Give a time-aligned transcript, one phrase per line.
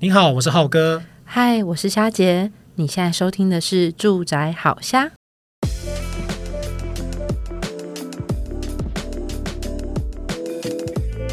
[0.00, 1.02] 您好，我是浩哥。
[1.24, 2.52] 嗨，我是虾姐。
[2.76, 5.06] 你现在收听的是《住宅好虾》。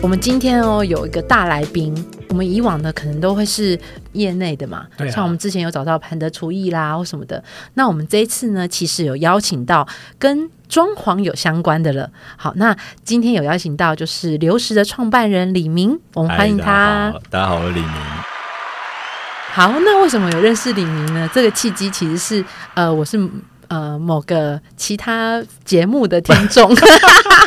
[0.02, 1.94] 我们今天哦有一个大来宾。
[2.30, 3.80] 我们以往呢可能都会是
[4.14, 7.42] 业内的嘛，对啊，像我们之前有找到潘德厨艺啦或什么的。
[7.76, 9.88] 那我们这一次呢，其实有邀请到
[10.18, 12.10] 跟装潢有相关的了。
[12.36, 17.14] 好，那今天有邀请到就是流石的创办人李明，我们欢迎他。
[17.30, 17.92] 大家好，我是李明。
[19.56, 21.30] 好，那为什么有认识李明呢？
[21.34, 22.44] 这个契机其实是
[22.74, 23.18] 呃，我是。
[23.68, 26.72] 呃，某个其他节目的听众、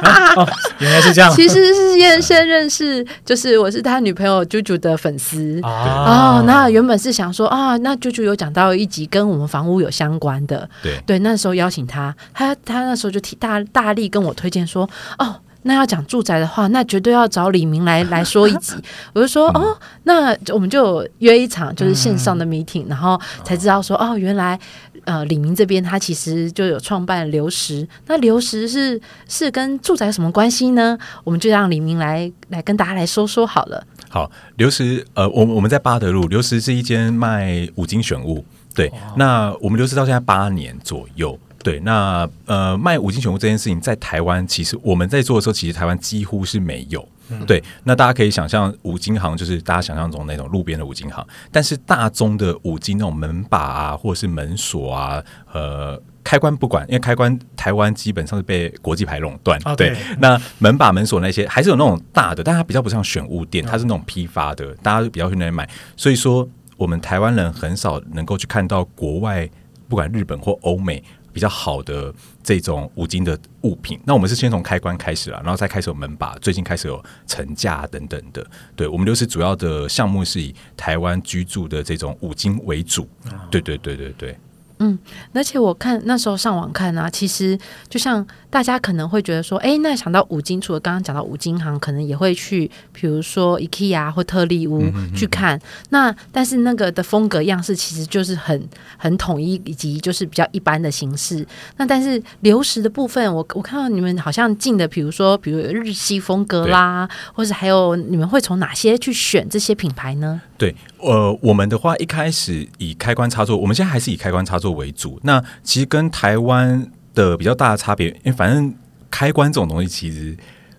[0.02, 0.48] 啊 哦，
[0.80, 1.30] 原来是这样。
[1.30, 6.42] 其实是先认识，就是我是他女朋友啾啾的粉丝哦。
[6.44, 15.36] 那原本是想说啊，那啾啾有讲到一集跟我们房屋有相关的，对对，那时候邀请他，他他那时候就提大大力跟我推荐说哦。
[15.62, 18.74] 那要讲住宅的话，那绝对要找李明来 来说一集。
[19.12, 24.58] 我就说哦，那我们就约一场，就是线上的 meeting，、嗯、然后才知道说哦，原来
[25.04, 27.86] 呃李明这边他其实就有创办流石。
[28.06, 30.96] 那流石是是跟住宅有什么关系呢？
[31.24, 33.84] 我们就让李明来来跟大家来说说好了。
[34.08, 38.44] 好，流石呃，我我们在八德路，流石是一间卖五金选物。
[38.74, 41.38] 对，哦、那我们流石到现在八年左右。
[41.62, 47.06] 对，那呃，卖五金选物这件事情，在台湾其实我们在做的时候，其实台湾几乎是没有。
[47.30, 59.60] 嗯、对，那大家可以想象，五金行就是大家想象中那种路边的五金行，但是大宗的五金那种门把啊，或者是门锁啊，呃，开关不管，因为开关台湾基本上是被国际牌垄断。
[59.60, 65.68] Okay, 对，那门把门锁那些还是有那种大的，但它比较不像选物店，它是那种批发的，大家比较去那里买。
[65.98, 69.46] 所以说，我们台湾人很少能够去看到国外，
[69.86, 71.04] 不管日本或欧美。
[71.32, 72.12] 比较好的
[72.42, 78.44] 这种五金的物品，那我们是先从开关开始了，然后再开始有门把，最近开始有层架等等的。
[78.74, 83.08] 对，我们就是主要的项目是以台湾居住的这种五金为主。
[83.50, 84.38] 对对对对对。
[84.80, 84.98] 嗯，
[85.32, 87.58] 而且我看那时候上网看啊，其实
[87.88, 94.84] 就像大家可能会觉得说，哎，那想到五金，除了刚刚讲到五金行，可能也会去，比如说 IKEA 或特力屋
[95.16, 95.60] 去看。
[95.90, 101.46] 那但是那个的风格样式其实就是很很统一，以及就是比较一般的形式。
[101.76, 110.40] 那但是流石的部分，我我看到你们好像进的，比如说比如日系风格啦，或者还有你们会从哪些去选这些品牌呢？
[110.58, 114.72] 对，呃，我们的话一开始以开关插座，我们现在还是以开关插座。
[114.72, 118.74] 为主，那其实跟台湾的比较大的差别，因为反正
[119.08, 120.36] 开关这种东西，其实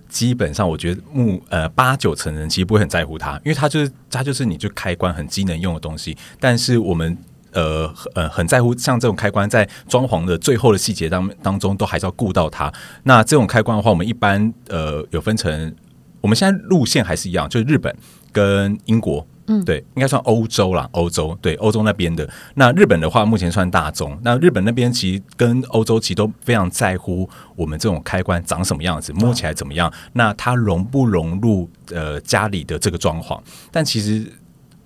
[0.10, 6.18] 基本上我觉得木呃八九成人其实不会很在乎它，因为它就是它就是你就开关很机能用的东西。
[6.42, 7.18] 但是我们
[7.54, 12.70] 呃呃很在乎，像这种开关在装潢的最后的细节当当中，都还是要顾到它。
[13.04, 15.74] 那这种开关的话，我们一般呃有分成，
[16.20, 17.96] 我们现在路线还是一样，就是日本
[18.34, 19.26] 跟英国。
[19.66, 22.30] 对，应该算欧洲啦，欧洲对欧洲那边的。
[22.56, 24.18] 那日本的话，目前算大宗。
[24.24, 33.40] 那日本那边其实跟欧洲其实都非常在乎我们这种开关长什么样子，摸起来怎么样，那它融不融入呃家里的这个装潢。
[33.72, 34.26] 但其实。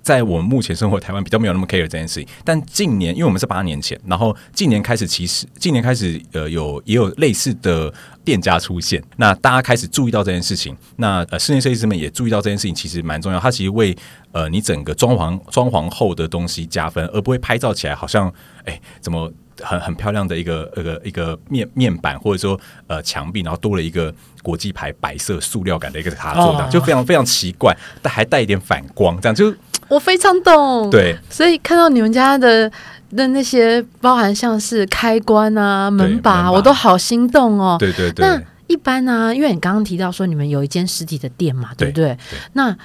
[0.03, 7.91] 在我们目前生活台湾比较没有那么 care 这件事情，但近年因为我们是八年前，然后近年开始其实近年开始呃有也有类似的
[8.23, 13.95] 店家出现，那大家开始注意到这件事情，那呃室内设计师们也注意到这件事情其实蛮重要，它其实为
[14.33, 18.31] 呃你整个装潢装潢后的东西加分，而不会拍照起来好像
[18.65, 19.31] 哎怎么
[19.61, 29.53] 很很漂亮的一个一个一个面面板或者说呃墙壁，然后多了一个国际牌白色塑料感的一个卡座的，就非常非常奇怪，但还带一点反光，这样就。
[29.89, 32.71] 我非常懂，对，所以看到你们家的
[33.15, 37.75] 的那些，包含像是开关啊、门把，我都好心动哦。
[37.79, 38.25] 对对对。
[38.25, 42.05] 那一般呢、啊，因为你刚刚提到说你们有一间实体的店嘛，对不对？
[42.05, 42.75] 对对，那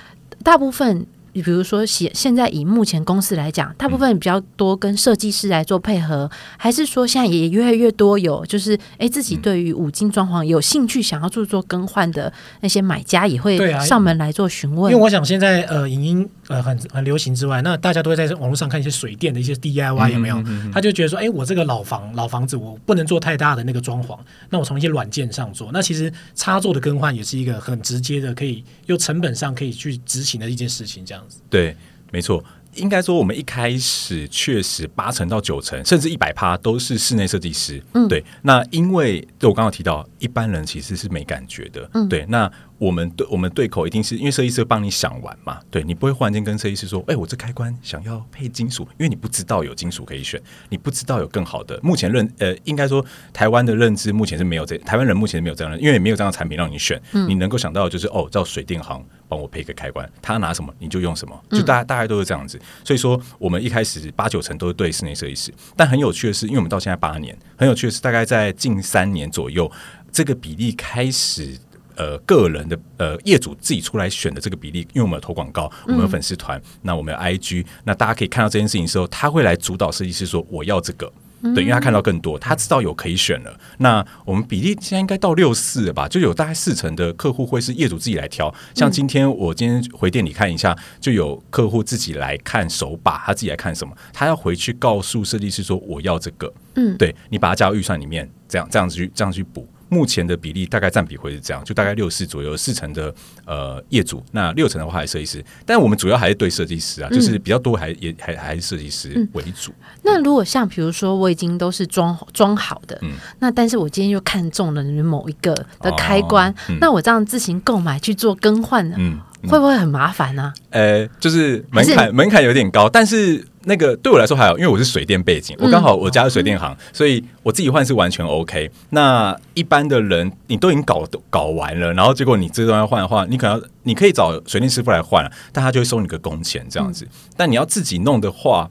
[0.43, 1.06] 大部分。
[1.38, 14.91] 你比如说，现现在以目前公司来讲，大部分比较多跟设计师来做配合，嗯、还是说现在也越来越多有就是哎自己对于五金装潢有兴趣，想要做做更换的那些买家也会上门来做询问。
[14.91, 20.37] 啊、因为我想现在呃影音呃很很流行之外，那大家都会在网络上看一些水电的一些 DIY 有没有？
[20.38, 24.19] 嗯嗯嗯嗯，他就觉得说，哎，我这个老房老房子我不能做太大的那个装潢，
[24.50, 25.70] 那我从一些软件上做。
[25.73, 31.38] 那其实插座的更换也是一个很直接的，可以又成本上可以去执行的一件事情，这样子。
[31.50, 31.76] 对，
[32.11, 32.43] 没错，
[32.78, 37.82] 应该说我们一开始确实八成到九成，甚至一百趴都是室内设计师。
[37.94, 38.25] 嗯，对。
[38.42, 41.88] 那因为就我刚刚提到，一般人其实是没感觉的。
[41.94, 42.25] 嗯，对。
[42.28, 51.78] 那我们对我们对口一定是因为设计师帮你想完嘛，对你不会忽然间跟设计师说，哎，我这开关想要配金属，因为你不知道有金属可以选，你不知道有更好的。
[51.82, 62.58] 目前认呃，应该说台湾的认知目前是没有这，台湾人目前是没有这样的，因为没有这样的产品让你选，嗯、你能够想到的就是哦，叫水电行帮我配一个开关，他拿什么你就用什么，就大家大概都是这样子。
[62.84, 69.70] 所以说我们一开始八九成都是对室内设计师，但很有趣的是，因为我们到现在八年，很有趣的是大概在近三年左右，
[70.10, 71.58] 这个比例开始。
[72.00, 81.12] 呃，个人的呃业主自己出来选的这个比例，因为我们有投广告，我们有粉丝团，嗯、那我们有 IG，那大家可以看到这件事情的时候，他会来主导设计师说我要这个，嗯、
[81.55, 83.61] 对，因为他看到更多，他知道有可以选了。
[83.79, 86.08] 那我们比例现在应该到六四了吧？
[86.08, 88.52] 就有大概四成的客户会是业主自己来挑。
[88.75, 99.69] 像今天我今天回店里看一下，就有客户自己来看手把，他自己来看什么，他要回去告诉设计师说我要这个，嗯，对你把它加到预算里面，这样这样子去这样去补。
[99.88, 103.14] 目前的比例大概占比会是这样，就大概六四左右，四成的
[103.46, 109.26] 呃业主，那六成的话还是设计师，但我们主要还是对设计师啊，嗯、就是比较多还也还还是设计师。
[109.32, 109.70] 为主。
[109.70, 119.19] 嗯、那如果像比如说我已经都是装装好的，嗯，那但是我今天又看中了某一个的开关，哦嗯、那我这样自行购买去做更换呢，嗯，
[119.49, 120.55] 会不会很麻烦呢、啊？
[120.70, 123.44] 呃，就是门槛是门槛有点高，但是。
[123.69, 128.70] 那个对我来说还好，因为我是水电背景，我刚好我家是水电行，嗯、所以我自己换是完全 OK。
[128.91, 137.05] 那一般的人，你都已经搞搞完了，然后结果你这段要换的话，你可能你可以找水电师傅来换，但他就会收你个工钱这样子。
[137.05, 138.69] 嗯、但你要自己弄的话，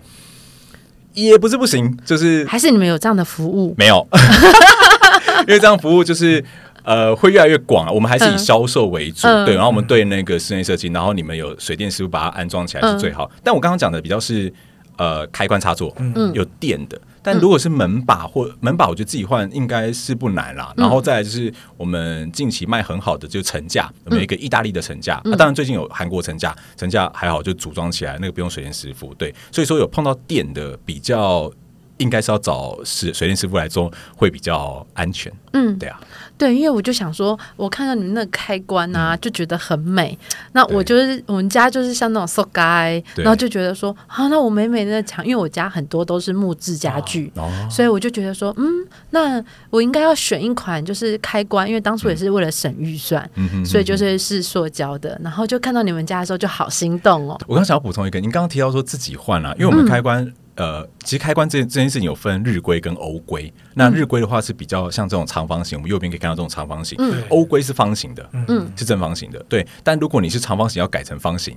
[1.13, 3.75] 也不是不行，就是还是你们有这样的服务？
[3.77, 4.05] 没有，
[5.47, 6.43] 因为这样服务就是。
[6.87, 7.91] 呃，会越来越广啊。
[7.91, 9.55] 我们还是以销售为主，嗯、对。
[9.55, 13.25] 然后我们对那个室内设计，然后你们有水电师傅把它安装起来是最好。
[13.25, 14.49] 嗯、但我刚刚讲的比较是
[14.97, 16.99] 呃开关插座，嗯，有电的。
[17.23, 20.73] 但如果是门把或门把，我觉得自己换应该是不难啦。
[20.77, 25.21] 嗯、然后再来就是我们近期卖很好的就是层架，有没有一个意大利的成架？
[25.25, 29.13] 那、当然最近有韩国成架，成架还好就组装起来，那个不用水电师傅。
[29.15, 31.51] 对，所以说有碰到电的比较。
[31.97, 35.31] 应该是要找水水电师傅来做，会比较安全。
[35.53, 35.99] 嗯，对啊，
[36.37, 40.17] 对，因为我就想说，我看到你们那个开关啊，嗯、就觉得很美。
[40.51, 47.31] 那我就是我们家就是像那种 so guy，然后就觉得说，啊，那我美美的墙，因为我家很多都是木质家具，
[47.71, 55.19] 所以我就觉得说，嗯，那我应该要选一款就是开关，因为当初也是为了省预算，嗯、所以就是是塑胶的。
[55.23, 57.39] 然后就看到你们家的时候，就好心动哦。
[57.47, 60.23] 我刚想要补充一个，您刚刚提到说自己换了、啊，因为我们开关。
[60.23, 63.51] 嗯呃，其实开关这这件事情有分日规跟欧规。
[63.75, 66.97] 那日规的话是比较像这种长方形，我们右边可以看到这种长方形。
[66.99, 69.39] 嗯，欧规是方形的，嗯，是正方形的。
[69.47, 71.55] 对，但如果你是长方形要改成方形，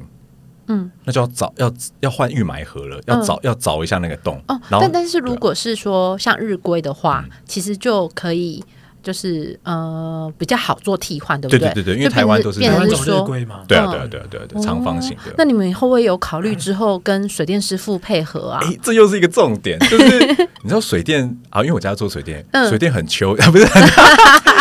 [0.68, 4.40] 嗯，那就要找要要换预埋盒了，要找要凿一下那个洞。
[4.48, 8.64] 哦，然后但但是如果是说像日规的话，其实就可以。
[9.02, 11.72] 就是呃比较好做替换，对不对？
[11.72, 13.26] 对对对，因为台湾都是变成是说，
[13.66, 15.34] 对啊对啊对啊对啊，长方形的。
[15.36, 18.60] 那你们会不会有考虑之后跟水电师傅配合啊？
[18.64, 20.18] 哎，这又是一个重点， 就是
[20.62, 23.66] 你知道水电啊，因为我家做水电，水电很秋， 不是？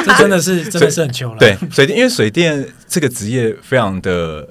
[0.05, 1.37] 这真的是真的是很秋了。
[1.39, 4.47] 对，水电因为水电这个职业非常的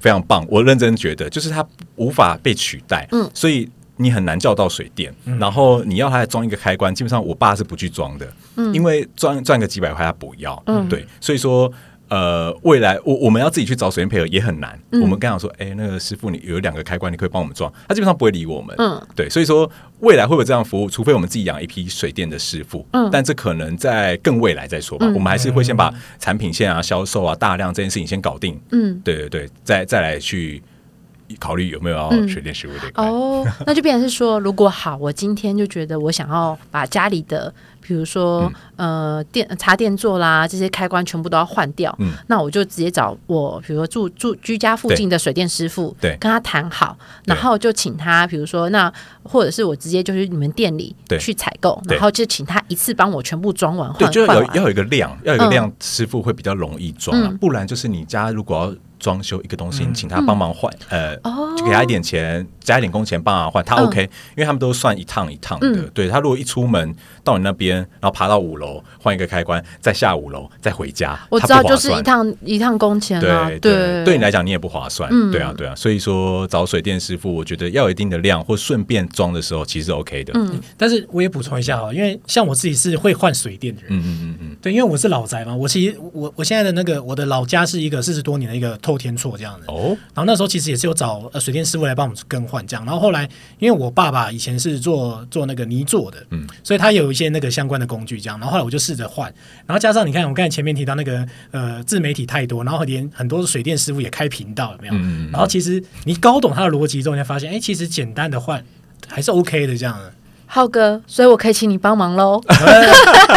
[0.00, 1.64] 非常棒，我认真觉得，就是它
[1.96, 3.06] 无法被取代。
[3.12, 3.68] 嗯，所以。
[4.00, 8.26] 你很难叫到水电，嗯、然后你要他来装一个开关，基本上我爸是不去装的，
[8.56, 11.70] 嗯、因为赚赚个几百块他不要，嗯、对，所以说
[12.08, 14.76] 呃，未来我我们要自己去找水电配合也很难。
[14.90, 19.70] 嗯、我们刚想说，哎，那个师傅，你有两个开关，你可以帮我们装，他基本上不会理我们，嗯，对，所以说
[20.00, 20.90] 未来会不会这样服务？
[20.90, 25.06] 除非我们自己养一批水电的师傅，嗯，但这可能在更未来再说吧。
[25.06, 30.62] 嗯、我们还是会先把产品线啊、销售啊、大量这件事情先搞定，嗯，对对对，再再来去。
[31.38, 58.74] 考虑有没有要水电师傅的哦，那就变成是说，如果好，我今天就觉得我想要把家里的，比如说、嗯、呃电插电座啦这些开关全部都要换掉，嗯，那我就直接找我，比如说住住居家附近的水电师傅，对，跟他谈好，然后就请他，比如说那或者是我直接就是你们店里去采购，然后就请他一次帮我全部装完，对，就要有要有一个量，要有一个量，师傅会比较容易装啊，嗯、不然就是你家如果要。
[59.00, 61.16] 装修一个东西，你请他帮忙换，呃，
[61.56, 65.82] 就给他一点钱，加一点工钱帮他换，他 OK，因为他们都算一趟一趟的。
[65.94, 73.48] 对，他如果一出门到你那边，然后爬到五楼换一个开关，再下五楼再回家，我知道就是一趟一趟工钱啊。
[73.48, 75.10] 对对，对你来讲你也不划算。
[75.32, 80.32] 对啊对啊，所以说找水电师傅，我觉得要有一定的量，或顺便装的时候其实 OK 的。
[80.36, 83.90] 嗯，但是我也补充一下哈，因为像我自己是会换水电的人。
[83.90, 88.76] 嗯嗯嗯嗯，对，因为我是老宅嘛，我其实我我现在的那个我的老家是一个四十多年的一个。
[88.90, 93.28] 透天错这样子哦，然后那时候其实也是有找呃水电师傅来帮我们更换这样，然后后来
[93.60, 98.38] 因为我爸爸以前是做做那个泥做的，嗯，所以他有一些那个相相关的工具这样。
[98.38, 99.30] 然后后来我就试着换，
[99.66, 104.94] 然后加上你看我刚才前面提到那个呃自媒体太多，然后连很多水电师傅也开频道有没有？
[104.96, 108.64] 嗯、然后其实你搞懂他的逻辑之后，你才发现哎，其实简单的换
[109.06, 110.10] 还是 OK 的这样的。
[110.52, 112.42] 浩哥，所以我可以请你帮忙喽。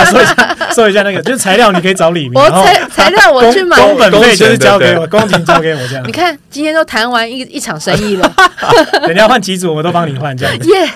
[0.10, 2.34] 说一下， 说一下那个，就是材料你可以找李明。
[2.34, 6.03] 我材材料我去买，工本费就是交给我，工钱交给我这样。
[6.08, 8.34] 你看今天都谈完一一场生意了，
[9.08, 10.67] 人家换几组我都帮你换这样子。
[10.74, 10.89] 耶，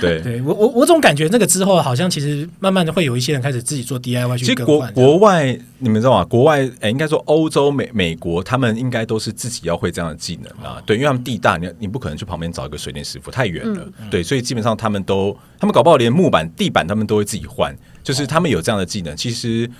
[0.00, 4.88] 对对，我我我总感觉那个之后好像其实慢慢的会有一些人开始自己做 DIY 去更换。
[4.88, 6.24] 其实国国外你们知道吗？
[6.24, 10.80] 国外哎，应该说欧洲美美国，他们应该都是自己要会这样的技能啊。
[10.86, 13.80] 对，因为他们地大，你你不可能去旁边找一个水电师傅，太远了。
[14.10, 15.25] 对，所以基本上他们都。
[15.58, 19.16] 他们搞不好连木板、地板他们都会自己换，就是他们有这样的技能。
[19.16, 19.70] 其实，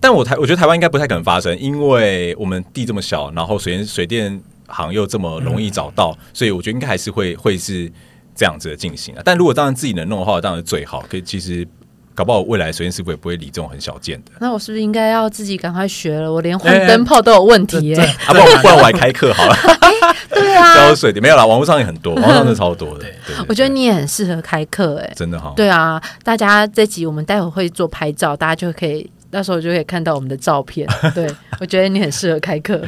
[0.00, 7.90] 但我台我觉得台湾应该不太可能发生，因为我们地这么小，然后水电水电行又这么容易找到，嗯、所以我觉得应该还是会会是
[8.34, 9.22] 这样子的进行啊。
[9.24, 11.04] 但如果当然自己能弄的话，当然最好。
[11.08, 11.66] 可以其实。
[12.14, 14.30] 搞不好未来水电师傅也不会理这种很小件的。
[14.38, 16.32] 那我是不是应该要自己赶快学了？
[16.32, 18.06] 我连换灯泡都有问题耶、欸！
[18.26, 19.54] 啊，不然 不然我来开课好了。
[19.54, 23.04] 欸、对啊，教水电没有啦，网络上也很多，网络上是超多的。
[23.48, 25.52] 我觉得你也很适合开课哎、欸，真的哈。
[25.56, 30.88] 对啊，大家这集我们待会会做拍照，大家就可以到时候就可以看到我们的照片。
[31.14, 31.28] 对，
[31.58, 32.80] 我觉得你很适合开课。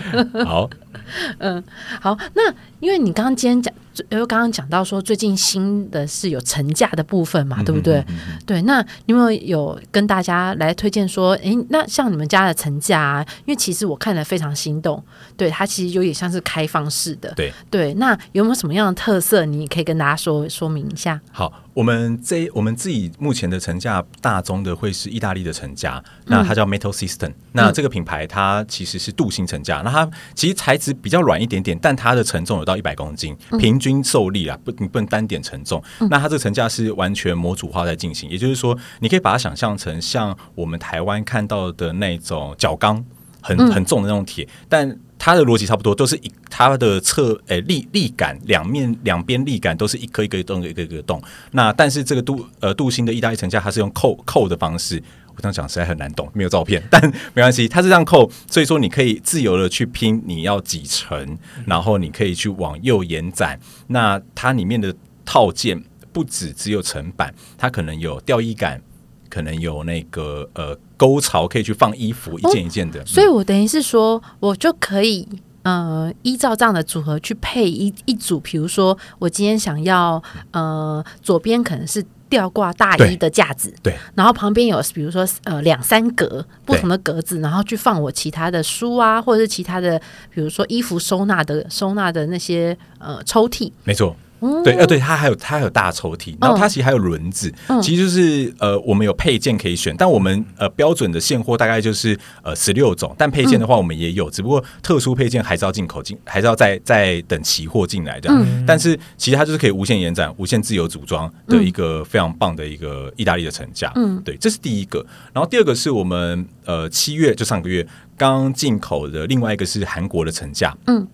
[0.44, 0.70] 好，
[1.38, 1.62] 嗯，
[2.00, 2.42] 好，那
[2.80, 3.72] 因为你刚刚今天讲。
[4.10, 7.96] 因为刚刚讲到说，最近新的是有成价的部分嘛，对不对？
[8.08, 15.02] 嗯、对，那你有没有有跟大家来推荐说，诶，那像你们家的成价啊，因为其实我看了非常心动，
[15.34, 17.94] 对，它其实有点像是开放式的，对对。
[17.94, 19.46] 那有没有什么样的特色？
[19.46, 21.18] 你可以跟大家说说明一下。
[21.32, 33.96] 好，我们这我们自己目前的成价大宗的会是意大利的成架，那它叫 Metal System，、嗯、那这个品牌它其实是镀锌成架，那它其实材质比较软一点点，但它的承重有到一百公斤，平均。
[34.04, 35.82] 受力啊，不，你不能单点承重。
[36.00, 43.04] 嗯、那它这个承架是完全模组化在进行，也就是说，你可以把它想象成像我们台湾看到的那种角钢，
[43.40, 51.20] 很很重的那种铁，嗯、但它的逻辑差不多，都是一它的侧诶立立杆两面两边立杆都是一颗一个洞一个一个洞。
[51.52, 55.02] 那但是这个镀呃镀锌的意大利成架，它是用扣扣的方式。
[55.36, 57.00] 我这样讲实在很难懂，没有照片， 但
[57.34, 63.60] 没关系，它是这样扣，所以说你可以自由的去拼你要几层，然后你可以去往右延展。
[63.88, 64.94] 那它里面的
[65.26, 68.80] 套件不止只有层板，它可能有吊衣杆，
[69.28, 73.04] 可能有那个呃沟槽可以去放衣服，一件一件的。
[73.04, 75.28] 所以我等于是说，我就可以
[75.64, 82.02] 呃依照这样的组合去配一一组，比如说我今天想要呃左边可能是。
[82.28, 89.98] 吊挂大衣的架子，对，然后旁边有比如说呃两三格不同的格子，然后去放我其他的书啊，或者是其他的，
[90.30, 94.16] 比如说衣服收纳的收纳的那些呃抽屉，没错。
[94.62, 108.38] 对，呃，对，它还有它还有大抽屉，然后它其实还有轮子，嗯、其实就是呃，我们有配件可以选，但我们呃标准的现货大概就是呃十六种，但配件的话我们也有，嗯、只不过特殊配件还是要进口进，还是要再再等期货进来这样。
[108.44, 113.90] 嗯、但是其实它就是可以无限延展、无限自由组装的一个非常棒的一个意大利的成架。
[113.94, 115.04] 嗯，对，这是第一个。
[115.32, 117.86] 然后第二个是我们呃七月就上个月
[118.18, 120.76] 刚进口的，另外一个是韩国的成架。
[120.86, 121.06] 嗯，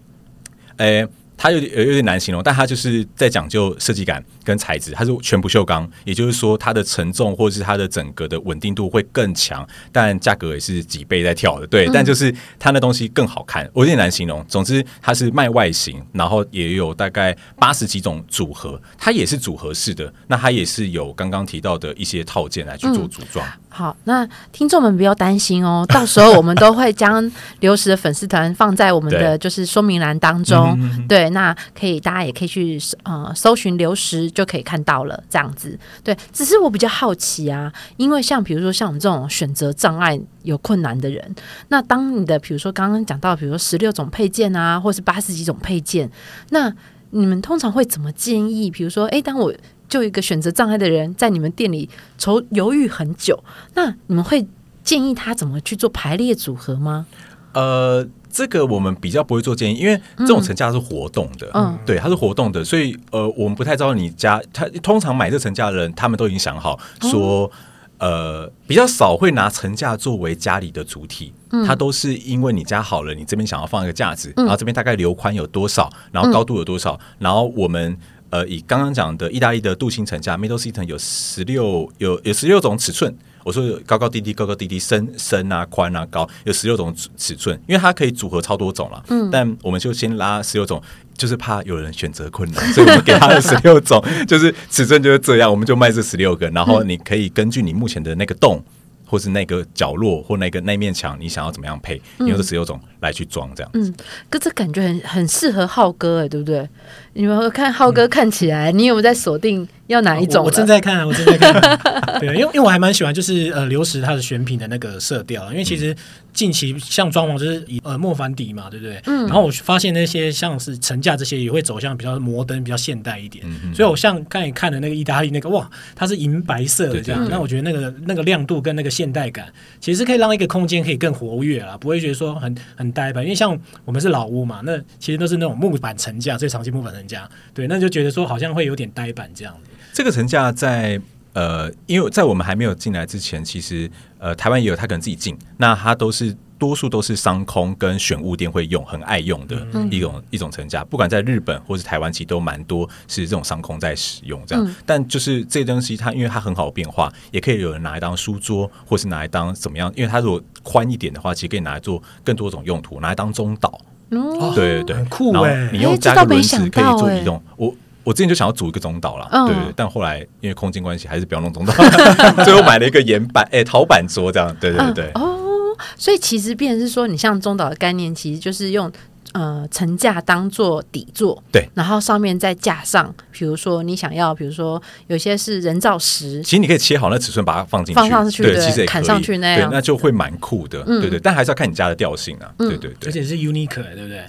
[0.79, 1.07] 诶。
[1.37, 14.45] 它有点有点难形容，但它就是在讲究设计感跟材质，它是全不锈钢，也就是说它的承重或者是它的整个的稳定度会更强，但价格也是几倍在跳的，对，嗯、但就是它那东西更好看，我有点难形容。
[14.47, 23.47] 总之它是卖外形，然后也有大概八十几种组合，它也是组合式的，那它也是有刚刚提到的一些套件来去做组装。
[23.47, 35.79] 嗯好，那听众们不要担心哦， 到时候我们都会将流石的粉丝团放在我们的就是说明栏当中，对，对，那可以大家也可以去呃搜寻流石就可以看到了，这样子。
[36.05, 41.35] 对，只是我比较好奇啊，因为像比如说像我们这种选择障碍有困难的人，
[41.69, 46.11] 那当你的比如说刚刚讲到，比如说十六种配件啊，或是八十几种配件，
[46.51, 46.71] 那
[47.15, 48.71] 你们通常会怎么建议？
[48.71, 49.53] 比如说，哎，当我
[49.93, 53.39] 就一个选择障碍的人在你们店里愁犹豫很久，
[53.75, 54.43] 那你们会
[54.83, 57.05] 建议他怎么去做排列组合吗？
[57.53, 67.51] 呃，这个我们比较不会做建议，因为这种成架是活动的，嗯，对，它是活动的，所以呃，我们不太知道你家他通常买这成架的人，他们都已经想好说，
[67.99, 77.99] 嗯、呃，比较少会拿成架作为家里的主体，嗯，它都是因为你家好了，你这边想要放一个架子，嗯、然后这边大概留宽有多少，然后高度有多少，嗯、然后我们。
[78.33, 89.05] 呃，以刚刚讲的意大利的镀锌层架 Metal System 有十六有有十六种尺寸，我说高高低低，高高低低，深深啊，宽啊，高，有十六种尺寸，因为它可以组合超多种了。
[89.09, 90.83] 嗯，但我们就先拉十六种，
[91.15, 98.65] 就是怕有人选择困难，所以我们给他的十六种，就是尺寸就是这样，我们就卖这十六个，然后你可以根据你目前的那个洞。
[99.05, 102.01] 或是那个角落或那个那面墙，你想要怎么样配？
[102.17, 103.79] 你用这十六种来去装，这样子。
[103.79, 103.95] 嗯，
[104.31, 106.67] 可这感觉很很适合浩哥哎，对不对？
[107.15, 110.47] 你们看浩哥看起来，嗯、你有没有在锁定要哪一种我？
[110.47, 111.79] 我正在看，我正在看。
[112.21, 115.95] 对，因为因为我还蛮喜欢，就是呃流石它的选品的那个色调，因为其实。
[116.33, 118.99] 近期像装潢就是以呃莫凡迪嘛，对不对？
[119.05, 119.27] 嗯。
[119.27, 123.45] 然后我发现那些像是层架这些也会走向比较摩登、比较现代一点。
[123.47, 123.75] 嗯嗯。
[123.75, 127.29] 所以我像刚才看的那个意大利那个，哇，它是银白色的这样。
[127.29, 129.45] 那我觉得那个那个亮度跟那个现代感，
[129.79, 133.23] 其实可以让一个空间可以更活跃啊，不会觉得说很很呆板。
[133.23, 133.55] 因为像
[133.85, 139.71] 我们是老屋嘛，那其实都是那种木板层架，最常见木板层架，对，那就觉得说好像会有点呆板这样子。
[139.93, 141.01] 这个层架在。
[141.35, 149.57] 呃，因为在我们还没有进来之前，其实呃，台湾也有他可能自己进，那他都是多数都是商空跟选物店会用，很爱用的
[149.91, 154.63] 一种、嗯、一种层架，不管在日本或是台湾，其实都蛮多是这种商空在使用这样。
[154.63, 159.91] 嗯、但就是这东西，它因为它很好变化，也可以有人拿来当书桌，或是拿来当怎么样？
[159.97, 163.81] 因为它如果宽一点的话，其实可以拿来做更多种用途，拿来当中岛。
[164.21, 165.69] 哦、对对对，很酷哎！
[165.73, 167.75] 你用加个轮子可以做移动，我。
[168.05, 171.73] 我之前就想要组一个中岛了，嗯、对，但后来因为空间关系，还是不要弄中岛。
[172.43, 175.13] 最后买了一个岩板，哎、欸，陶板桌这样，对对对。
[175.15, 178.91] 嗯、哦，所以其实变成是说，你像中岛的概念，其实就是用
[179.33, 191.21] 呃层架当做底座，对，然后上面再架上，比如说你想要，比如说有些是人造石，其实你可以切好那尺寸，把它放进去，放上去，对，其实也可以砍上去那样，对，那就会蛮酷的，嗯、对对。
[191.21, 194.25] 但还是要看你家的调性啊，嗯、对对对，而且是 unique，对不对？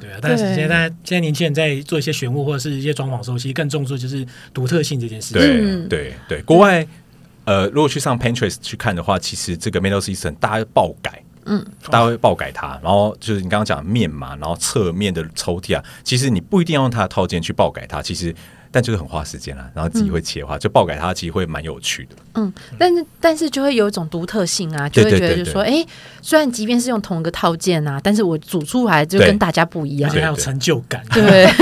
[0.00, 5.42] 对啊，但是现在现在年轻人在做一些玄物或者是一些装潢的时候，其实更重视就是独特性这件事情。
[5.42, 6.86] 对对对，国外
[7.44, 12.78] 呃，如果去上 Pinterest 去看的话，其实这个 Metal System 大家会爆改，嗯，大家会爆改它。
[12.82, 18.34] 然后就是你刚刚讲的面嘛，然后侧面的抽屉啊，其实你不一定要用它的套件去爆改它，其实。
[18.70, 22.16] 但就是很花时间啦，然后自己会切的话，嗯、就爆改它，其实会蛮有趣的。
[22.34, 25.84] 嗯，但是但是就会有一种独特性啊，就会觉得就是说，哎，
[26.22, 31.04] 虽然即便是用同一个套件啊，但是我组出来就跟大家不一样，而且还有成就感。
[31.12, 31.48] 对。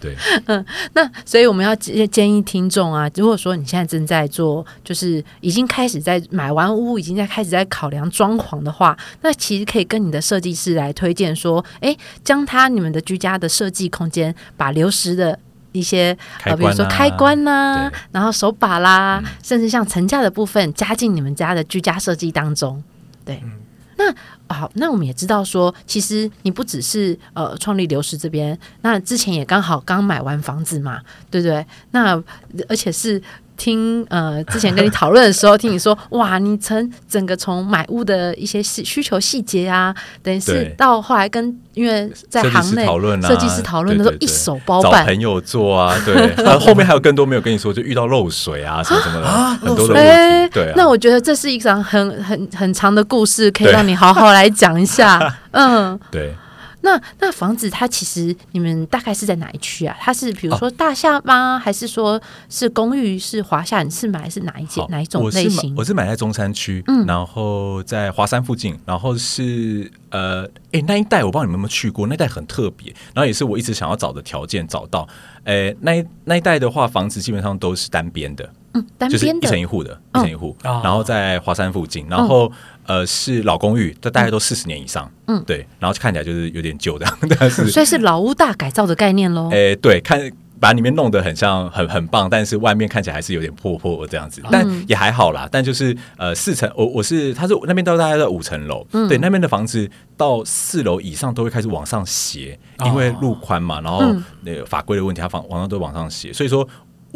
[0.00, 0.14] 对，
[0.46, 15.36] 嗯，那所以我们要建建议听众啊，如果说你现在正在做，就是已经开始在买完屋，已经在开始在考量装潢的话，那其实可以跟你的设计师来推荐说，哎，将它你们的居家的设计空间，把流失的。
[15.78, 22.82] 一些呃，比如说开关呐、啊，然后手把啦，嗯、甚至像层架的部分加进你们家的居家设计当中。
[23.24, 23.52] 对，嗯、
[23.96, 31.00] 那好，那我们也知道说，其实你不只是呃创立流失这边，那之前也刚好刚买完房子嘛，
[31.30, 31.64] 对不对？
[31.92, 32.22] 那
[32.68, 33.22] 而且是。
[33.58, 50.08] 听呃，之前跟你讨论的时候，听你说 哇，你从整个从买屋的一些需需求细节啊，等于是到后来跟因为在行内讨论设计师讨论的时候一手包办，找朋友做啊， 对，然后后面还有更多没有跟你说，就遇到漏水啊什么什么的，啊、很多的问题。
[50.08, 55.20] 欸、对、啊，那我觉得这是一场很很很长的故事，可以让你好好来讲一下。
[55.50, 56.32] 嗯，对。
[56.80, 59.96] 那那房子它其实你们大概是在哪一区啊？
[60.00, 61.56] 它是比如说大厦吗？
[61.56, 63.18] 哦、还是说是公寓？
[63.18, 63.82] 是华夏？
[63.82, 64.84] 你是买是哪一间？
[64.88, 65.74] 哪一种类型？
[65.76, 75.08] 我是买在中山区，嗯、然后在华山附近，然后是呃，哎、欸，那一带我不知道你们有没有去过，那一带很特别，然后也是我一直想要找的条件找到。
[75.44, 82.46] 哎、欸，那一那一带的话，房子基本上都是单边的，嗯，单边的，就是一层一户的，一层一户，哦、然后在华山附近，然后。
[82.48, 82.52] 嗯
[82.88, 87.06] 呃，是老公寓，这大概都四十年以上，嗯，对，然后看起来就是有点旧的，
[87.38, 89.50] 但是所以是老屋大改造的概念喽。
[89.50, 90.18] 诶，对，看
[90.58, 95.46] 把里面弄得很像很很棒，但是外面看起来还是有点破破这样子，但也还好啦。
[95.52, 104.02] 但就是呃，四层，我我是他是那边到大概在五层楼，嗯、对，那边的房子到四楼以上都会开始往上斜，因为路宽嘛，然后
[104.44, 106.66] 那个法规的问题，它房往上都往上斜，所以说。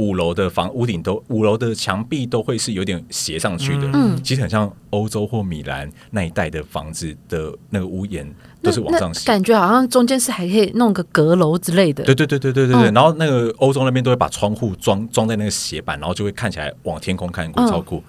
[0.03, 8.29] 五楼的房屋顶都五楼的墙壁都会是有点斜上去的，嗯，其实很像欧洲或米兰那一带的房子的那个屋檐
[8.61, 12.03] 都是往上斜，感觉好像中间是还可以弄个阁楼之类的。
[12.05, 18.03] 对对对对对对对，嗯、然后那个欧洲那边都会把窗户装装在那个斜板，然后就会看起来往天空看过超酷。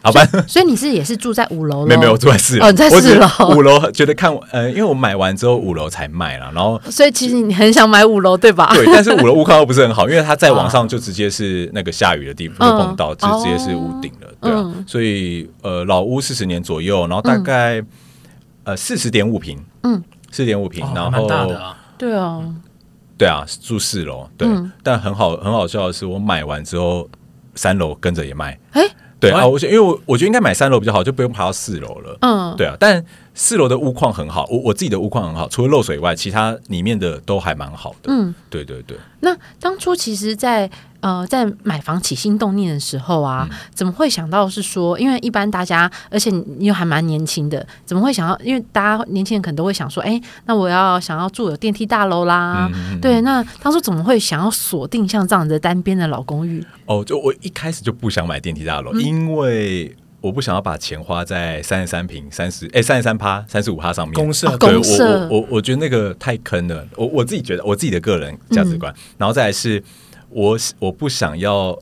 [0.00, 1.84] 好吧，所以你是也是住在五楼？
[1.84, 2.66] 没有没有，住在四楼。
[2.66, 3.26] 哦，在四楼。
[3.56, 8.70] 五楼觉得看，呃，因为我买完之后五楼才卖了，然后 所以其实你很想买五楼，对吧？
[8.74, 14.72] 对，但是五楼屋况又不是很好，因为它再往上就 直接是那个下雨的地方就碰到，就直接是屋顶了，对啊。
[14.86, 17.82] 所以呃，老屋四十年左右，然后大概
[18.64, 21.26] 呃四十点五平，嗯，四点五平，然后
[21.98, 22.44] 对啊，
[23.18, 24.48] 对啊，住四楼，对，
[24.84, 27.08] 但很好很好笑的是，我买完之后
[27.56, 28.82] 三楼跟着也卖，哎。
[29.20, 32.16] 对啊，我觉因为我我觉得应该买三楼比较好，就不用爬到四楼了。
[32.20, 33.04] 嗯，对啊，但
[33.34, 38.12] 四楼的屋况很好，我我自己的屋况很好，除了漏水以外，其他里面的都还蛮好的。
[38.12, 38.96] 嗯，对对对。
[39.20, 48.38] 那当初其实，在呃在买房起心动念的时候啊，嗯、怎么会想到是说，因为一般大家，而且你又还蛮年轻的，怎么会想要？
[48.40, 52.70] 因为大家年轻人可能都会想说，哎，那我要想要住有电梯大楼啦。
[52.74, 56.64] 嗯、对，那当初怎么会想要锁定像这样的单边的老公寓？
[56.86, 64.14] 哦，就我一开始就不想买电梯大楼，嗯、因为我不想要把钱花在三十三平、三十哎三十三趴、三十五趴上面。
[64.14, 66.84] 公社，对，我我我我觉得那个太坑了。
[66.96, 68.92] 我我自己觉得，我自己的个人价值观。
[68.92, 69.80] 嗯、然后再来是，
[70.30, 71.78] 我我不想要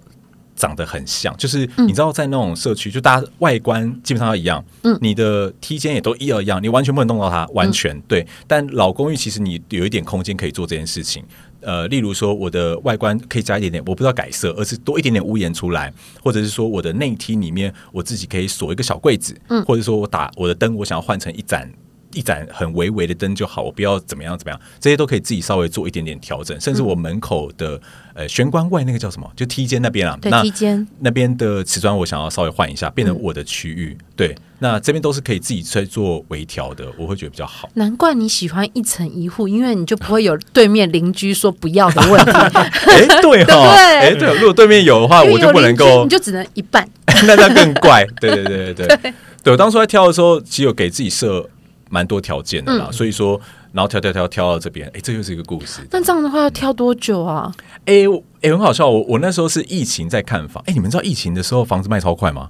[0.54, 8.26] 长得很像，就是你知道，在那种社区，就大家外观基本上要一样，嗯，你的梯间也都一样一样，你完全不能弄到它，完全、嗯、对。
[8.46, 11.24] 但老公寓其实你有一点空间可以做这件事情。
[11.60, 21.68] 呃，例如说，我的外观可以加一点点，我不知道改色，而是多一点点屋檐出来，或者是说，我的内梯里面我自己可以锁一个小柜子，嗯，或者说我打我的灯，我想要换成一盏
[22.16, 27.80] 一盏很微微的灯就好，我不要怎么样怎么样，这些都可以自己稍微做一点点调整，甚至我门口的。
[28.16, 29.30] 呃，玄关外那个叫什么？
[29.36, 33.94] 就梯间那边啊，那，梯间那边的瓷砖，我想要稍微换一下，变成我的区域。
[34.00, 37.68] 嗯、对，那这边都是可以自己去做微调的，我会觉得比较好。
[37.74, 42.30] 难怪你喜欢一层一户，因为你就不会有对面邻居说不要的问题。
[42.30, 46.88] 哎、欸，对哈，哎，对，如果对面有的话，我就不能够，你就只能一半，
[47.26, 48.02] 那那更怪。
[48.18, 51.46] 对对对对对，对，对 我当初在挑的时候，其实有给自己设
[51.90, 53.40] 蛮多条件的啦，嗯、所以说。
[53.72, 55.86] 然后挑挑挑挑到这边，哎，这又是一个故事。
[55.90, 57.52] 那这样的话要挑多久啊？
[57.84, 58.04] 哎，
[58.40, 58.88] 哎，很好笑。
[58.88, 62.48] 我我那时候是疫情在看房，哎，你们知道疫情的时候房子卖超快吗？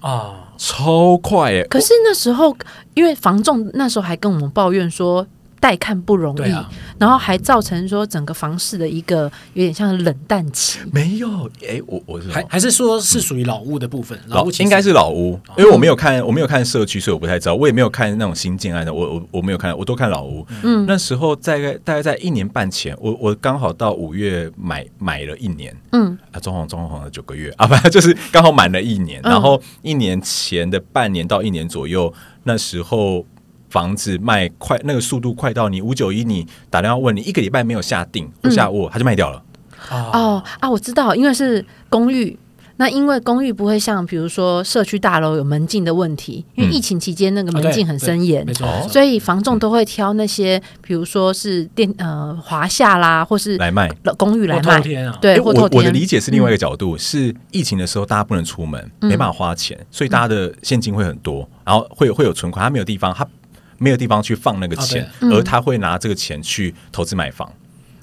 [0.00, 1.62] 啊，超快哎！
[1.64, 2.56] 可是那时候
[2.94, 5.26] 因为房仲那时候还跟我们抱怨说。
[5.64, 10.78] 带看不容易，啊、然后还造成说整个房市的一个有点像冷淡期。
[10.92, 17.54] 没有，哎，我我是还还是说是属于老屋的部分，嗯、老屋应该是老屋，因为我没有看，我没有看社区，所以我不太知道。
[17.54, 20.46] 我也没有看那种新建案的，我我我没有看，我都看老屋。
[20.62, 33.24] 嗯，那时候大概大概在一年半前，我我刚好到五月买买了一年，嗯啊，装潢装潢了九个月 啊，反正就是刚好满了一年，然后一年前的半年到一年左右，那时候。
[33.74, 39.42] 房子卖快，那个速度快到你五九一，你打电话问你一个礼拜没有下定或下握，他就卖掉了。
[39.90, 42.38] 哦啊，我知道，因为是公寓。
[42.76, 54.80] 那因为公寓不会像比如说社区大楼有门禁的问题，因为疫情期间那个门禁很森严，没错，所以房仲都会挑那些比如说是电呃华夏啦，或是来卖公寓来卖。
[55.20, 63.26] 对，我我的理解是另外一个角度，是疫情的时候大家不能出门，没办法花钱，所以大家的现金会很多，然后会有会有存款，他没有地方他。
[63.84, 67.52] 没有地方去放那个钱，而他会拿这个钱去投资买房。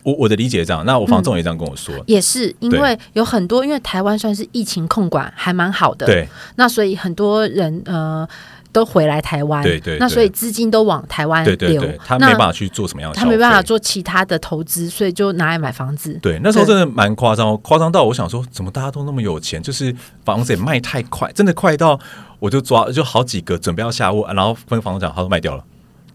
[0.04, 8.28] 我我的理解这样，那我房仲也这样跟我说，也是因为有很多，因为台湾算是疫情控管还蛮好的，对，那所以很多人呃
[8.72, 16.18] 都回来台湾，对对，那所以资金都往台湾流，他没办法去做什么样的，他没办法做其他的投资，所以就拿来买房子。
[16.20, 19.62] 对，那时候真的蛮夸张，夸张到我想说，怎么大家都那么有钱？
[19.62, 22.00] 就是房子也卖太快，真的快到
[22.40, 25.64] 我就抓就好几个准备要下屋，然后跟房东讲，他都卖掉了。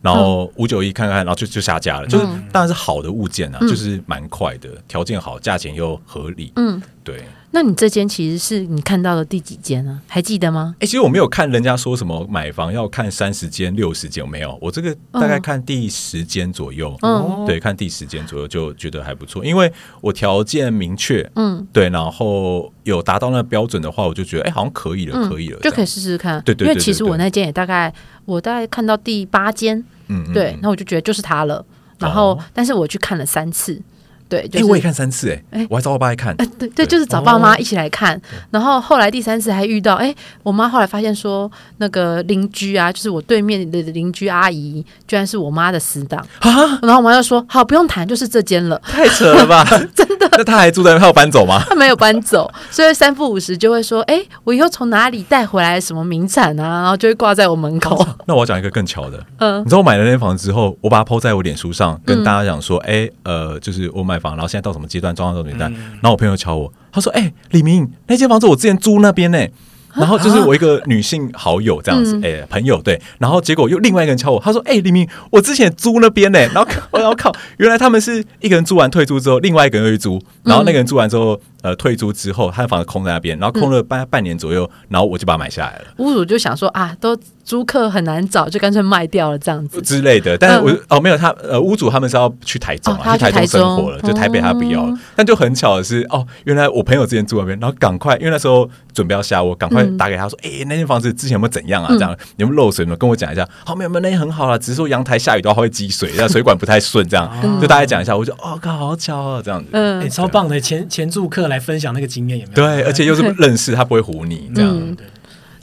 [0.07, 2.07] 然后五九一看看，然后就就下架了。
[2.07, 6.53] 就是当然是好的物件啊，嗯、就是蛮快的，条件好，价钱又合理。
[6.55, 7.25] 嗯，对。
[7.53, 9.99] 那你这间其实是你看到的第几间呢？
[10.07, 10.75] 还记得吗？
[10.79, 14.59] 哎，其实我没有看人家说什么买房要看三十间、六十间，有没有？
[14.61, 16.95] 我这个大概看第十间左右。
[17.01, 21.29] 嗯，对，看第十间左右就觉得还不错，因为我条件明确。
[21.37, 26.42] 嗯，对，然后有达到那个标准的话，我就觉得哎，好像可以了，嗯、可以了，就可以试试看。
[26.42, 27.90] 对对，对，对，对，对，因为其实我那间也大概，
[28.26, 29.82] 我大概看到第八间。
[30.08, 31.64] 嗯，对，那我就觉得就是它了。
[31.98, 33.80] 然后，哦、但是我去看了三次。
[34.28, 46.20] 对，哎、就是，我也看三次，哎，哎，我还找我爸来看，哎，对对，就是找爸妈一起来看，然后后来第三次还遇到，哎，我妈后来发现说，那个邻居啊，就是我对面的邻居阿姨，居然是我妈的死党。
[46.40, 46.50] 啊，
[46.82, 51.62] 然后我妈就说，好，不用谈，就是这间了，太扯了吧， 真的，那他还住在那，他有搬走吗？
[51.68, 58.06] 他没有搬走，所以三不五时就会说，哎，我以后从哪里带回来什么名产啊，然后就会挂在我门口。
[58.26, 69.52] 那我要讲一个更巧的，嗯，你知道我买了那间房子之后，我把它 po 在我脸书上，跟大家讲说，哎，呃，就是我买房，然后现在到什么阶段装到什么阶段，然后我朋友敲我，他说：“哎、欸，李明，那间房子我之前租那边呢、欸。”
[69.96, 73.00] 然后就是我一个女性好友这样子，哎、欸，朋友对。
[73.16, 80.20] 然后结果又另外一个人敲我，他说：“哎、欸，李明，我之前租那边呢。”然后 我靠，原来他们是一个人租完退租之后，另外一个人又去租。
[80.42, 85.85] 然后那个人租完之后，呃退租之后，他的房子空在那边，然后空了半半年左右，然后我就把它买下来了。
[85.98, 90.38] 屋主就想说啊，都租客很难找，就干脆卖掉了这样子之类的。
[90.38, 94.92] 但是我、嗯、哦没有他呃屋主他们是要去台中啊，哦、去台中生活了，就台北他不要了。
[94.92, 101.88] 哦、但就很巧的是哦，原来我朋友之前住那边，然后赶快因为那时候准备要下我赶快打给他说，哎、嗯欸，那间房子之前有没有怎样啊？
[101.90, 102.96] 这样、嗯、有没有漏水呢？
[102.96, 103.46] 跟我讲一下。
[103.64, 108.16] 好，没有没有，那间很好啊，只是说阳台下雨的话会积水，那水管不太顺，这样、嗯、就大概讲一下。
[108.16, 112.55] 我就哦靠，好巧啊，这样子，嗯，欸、超棒的前前住客来分享那个经验有没有？
[112.55, 114.71] 对，而且又是认识，他不会唬你这样。
[114.75, 114.97] 嗯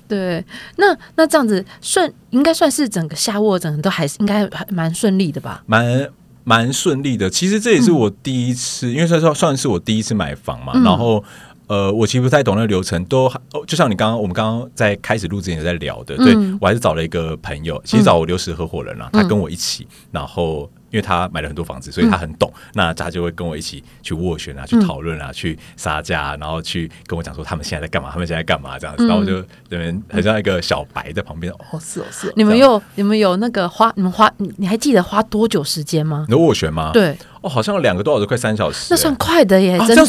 [0.06, 5.64] 对，那那这样子顺，应该算是整个下卧整个都还是应该还蛮顺利的吧？
[5.66, 6.08] 蛮
[6.44, 7.28] 蛮顺利的。
[7.28, 10.74] 其实这也是我第一次，嗯、因为算算算是我第一次买房嘛。
[10.76, 11.24] 嗯、然后
[11.66, 13.32] 呃，我其实不太懂那个流程，都
[13.66, 20.70] 就像你刚刚我们刚刚在开始录之前也在聊的，对、嗯、我还是找了一个朋友，其实找我留识合伙人了，嗯、他跟我一起，然后。
[20.94, 22.48] 因为他买了很多房子，所以他很懂。
[22.56, 29.04] 嗯、那他就会跟我一起去斡旋啊，去讨论啊，嗯、去杀价，然后去跟我讲说他们现在在干嘛，他们现在干嘛这样子。
[29.04, 31.52] 嗯、然后我就这边很像一个小白在旁边。
[31.52, 32.34] 嗯、哦，是哦，是哦。
[32.36, 36.28] 你们有你们有那个花，你们花，你还记得花多久时间吗？
[36.30, 36.92] 你斡旋吗？
[36.94, 37.18] 对。
[37.44, 40.06] 哦，好像两个多小时，快三小时，那算快的耶，真的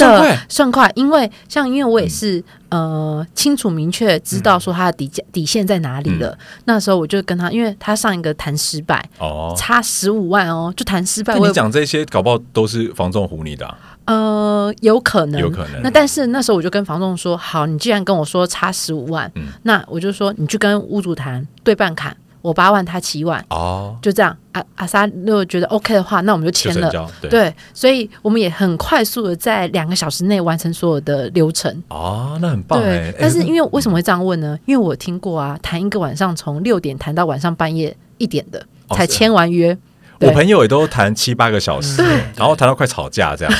[0.49, 0.90] 算快。
[0.94, 6.38] 因为像因为我也是呃清楚明确知道说他的底价底线在哪里了。
[6.64, 11.37] 那时候我就跟他，因为他上一个谈失败哦，差十五万哦，就谈失败。
[11.37, 13.75] 你讲这些，搞不好都是房仲唬你的。
[14.05, 15.83] 呃，有可能，有可能。
[15.83, 19.31] 那但是那时候我就跟房仲说，好，你既然跟我说差十五万，
[19.62, 22.16] 那我就说你去跟屋主谈对半砍。
[22.44, 24.37] 我八万，他七万，哦，就这样。
[24.52, 26.90] 阿阿莎如果觉得 OK 的话，那我们就签了。
[27.22, 31.83] 对，对，所以我们也很快速的在两个小时内完成所有的流程。
[31.88, 32.78] 哦，那很棒。
[32.78, 34.59] 对，但是因为为什么会这样问呢？
[34.66, 39.74] 因为我听过啊，谈一个晚上从六点谈到晚上半夜一点的，才签完约。
[40.20, 42.02] 我朋友也都谈七八个小时，
[42.37, 43.54] 然后谈到快吵架这样。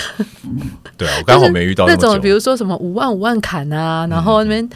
[0.99, 4.69] 对啊，我刚好没遇到那种，比如说什么五万五万砍啊，然后那边。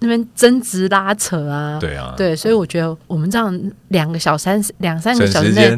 [0.00, 5.76] 那边争执拉扯啊，对啊，对，所以我觉得我们这样两个小三两三个小时内。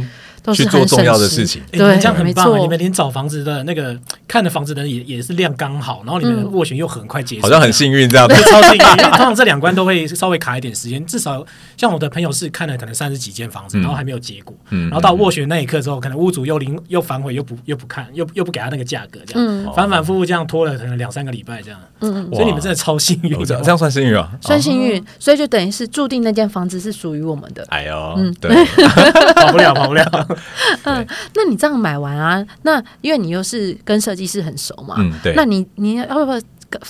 [0.55, 2.61] 去做重要的事情，对，这样很棒。
[2.61, 8.79] 你们连找房子的那个看的房子的人也也是量刚好，然后你们的斡旋又很快结束，好像很幸运这样，超幸运。
[8.79, 11.43] 通常这两关都会稍微卡一点时间，至少
[11.85, 21.79] 像我的朋友是看了可能三十几间房子，然后还没有结果，然后到斡旋那一刻之后，可能屋主又临又反悔，又不又不看，又又不给他那个价格，这样反反复复这样拖了可能两三个礼拜这样。
[22.01, 25.05] 嗯，所以你们真的超幸运，这样算幸运啊，算幸运。
[25.19, 27.67] 所以就等于是注定那间房子是属于我们的。
[27.69, 28.51] 哎呦，嗯，对，
[29.37, 30.29] 跑不了，跑不了。
[30.85, 31.07] 嗯。
[31.35, 32.43] 那你这样买完啊？
[32.63, 35.35] 那因为你又是跟设计师很熟嘛，嗯，对。
[35.37, 36.41] 那你你要不要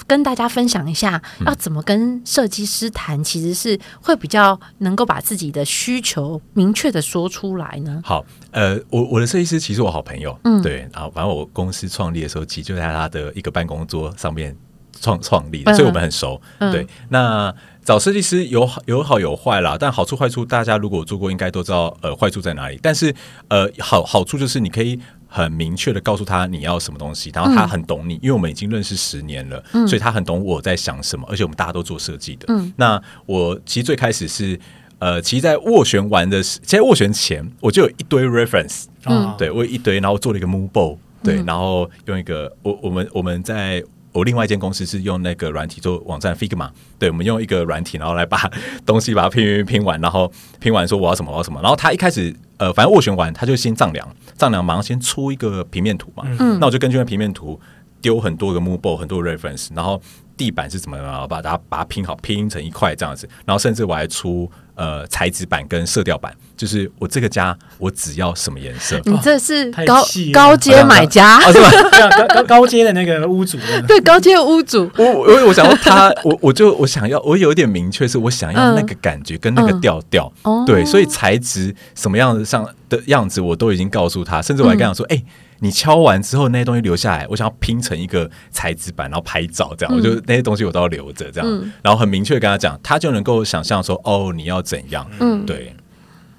[0.07, 3.23] 跟大家分享一下，要怎么跟设计师谈？
[3.25, 8.01] 其实是会比较能够把自己的需求明确的说出来呢？
[8.05, 10.89] 好，呃，我我的设计师其实我好朋友，嗯，对。
[10.93, 14.57] 然后反正我公司创立的时候，其实就在他的一个办公桌上面
[15.01, 16.41] 创创立的，所以我们很熟。
[16.59, 17.55] 嗯、对，那。
[17.85, 22.81] 找设计师有好有好有坏啦，但好处坏处大家如果做过应该都知道，呃，坏处在哪里。
[22.81, 23.15] 但是
[23.49, 24.99] 呃，好好处就是你可以
[25.35, 32.47] 很明确的告诉他你要什么东西，然后他很懂你，嗯、因为我们已经认识十年了，嗯、所以他很懂我在想什么，而且我们大家都做设计的。
[32.49, 34.57] 嗯、那我其实最开始是
[35.01, 43.83] 呃，其实，在斡旋完的，其实在斡旋前我就有一堆 reference，嗯，对我有一堆，然后做了一个 move ball，对，然后用一个我我们我们在。
[44.15, 48.51] 我另外一间公司是用那个软体做网站 Figma，对，我们用一个软体，然后来把
[48.87, 57.61] 东西把它拼拼拼完，然后拼完说我要什么我要什么，然后他一开始呃，反正斡旋完他就先丈量，丈量马上先出一个平面图嘛，嗯，那我就根据那平面图
[58.01, 60.01] 丢很多个 mood board 很多 reference，然后
[60.37, 64.51] 地板是怎么样，把它把它拼好拼成一块这样子，然后甚至我还出。
[64.75, 69.01] 呃，材质板跟色调板，就是我这个家，我只要什么颜色？
[69.05, 71.71] 你这是高高阶买家，是吧？
[72.19, 73.57] 高高高阶的那个屋主，
[73.87, 74.91] 对，高阶的屋主。
[74.97, 80.33] 我我我想要他，我我就我想要，我有一点明确，是我想要那个感觉跟那个调调。
[80.67, 85.23] 对，所以材质什么样子上的样子，我都已经告诉他，甚至我还跟他说，哎。
[85.61, 95.75] 你敲完之后，那些东西留下来，我想要拼成一个材质板，然后拍照，这样，嗯、我就那些东西我都要留着，这样，嗯、然后很明确跟他讲，他就能够想象说，哦，你要怎样，嗯，对，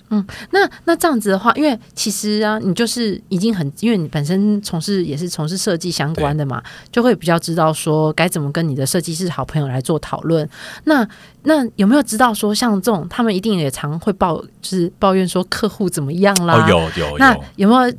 [0.09, 10.47] 嗯，那那这样子的话，因为其实啊，你就是已经很，因为你本身从事也是从事设计相关的嘛，就会比较知道说该怎么跟你的设计师好朋友来做讨论。
[10.83, 11.07] 那
[11.43, 16.65] 那有没有知道说，像这种他们一定也常会抱，就是抱怨说客户怎么样啦？
[16.65, 17.95] 哦，有有有，那有没有？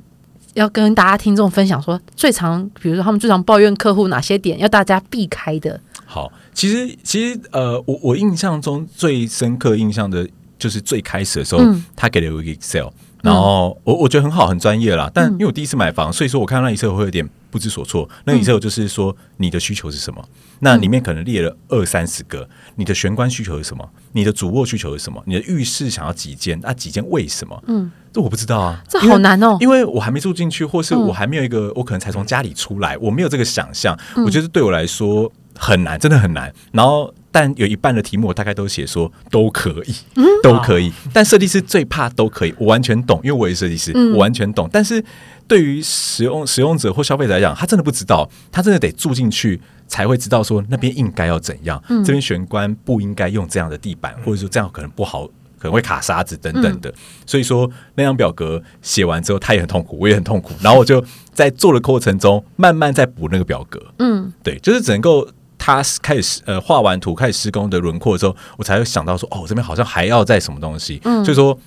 [0.56, 5.78] 要跟大家听众分享说，最常比如说他们最常抱怨客户哪些点，要大家避开的。
[6.06, 10.26] 好，其实其实呃，我我印象中最深刻印象的
[10.58, 12.88] 就是最开始的时候，嗯、他给了我一个 Excel，
[13.26, 15.10] 然后我我觉得很好，很专业啦。
[15.12, 18.08] 但因为我第一次买房，所以说我看到那一册我会有点不知所措。
[18.24, 20.24] 那一册就是说你的需求是什么？
[20.60, 22.48] 那里面可能列了二三十个。
[22.76, 23.88] 你的玄关需求是什么？
[24.12, 25.22] 你的主卧需求是什么？
[25.26, 26.58] 你的浴室想要几间？
[26.64, 27.62] 啊，几间为什么？
[27.66, 33.98] 嗯，这我不知道啊，这好难哦，因为我还没住进去，或是我还没有一个，我可能才从家里出来，我没有这个想象。
[34.24, 36.52] 我觉得对我来说很难，真的很难。
[36.72, 37.12] 然后。
[37.36, 39.94] 但有一半的题目我大概都写说都可以，
[40.42, 40.90] 都可以。
[41.12, 44.66] 但设计师最怕都可以，我完全懂，因为我也是设计师，我完全懂。
[44.72, 45.04] 但是
[45.46, 55.26] 对于使用使用者或消费者来讲，他真的不知道，他真的得住进去才会知道说那边应该要怎样，这边玄关不应该用这样的地板，或者说这样可能不好，
[55.58, 56.90] 可能会卡沙子等等的。
[57.26, 60.54] 所以说那张表格写完之后，他也很痛苦，我也很痛苦。
[60.62, 63.78] 然后我就在做的过程中，慢慢在补那个表格。
[63.98, 65.28] 嗯，对，就是只能够。
[65.66, 71.58] 他开始呃画完图开始施工的轮廓之后，我才会想到说，哦，这边好像还要再什么东西，嗯，所以说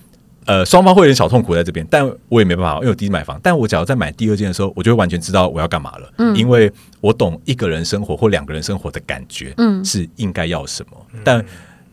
[0.46, 3.38] 呃双方会有点小痛苦在这边，但我也没办法，因为我第一次买房。
[3.44, 10.92] 但我只要在买第二件的时候，我就会完全知道我要干嘛了，嗯，因为我懂一个人生活或两个人生活的感觉，嗯，是应该要什么。
[11.12, 11.46] 嗯、但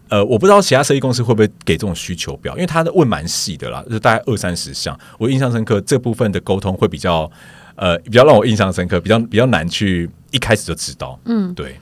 [0.08, 4.96] 呃，我不知道其他设计公司会不会给这种需求表，因为他的问蛮细的啦，就是大概二三十项。
[5.18, 7.28] 我印象深刻，这部分的沟通会比较
[7.74, 11.74] 呃比较让我印象深刻，比较比较难去一开始就知道，嗯，对。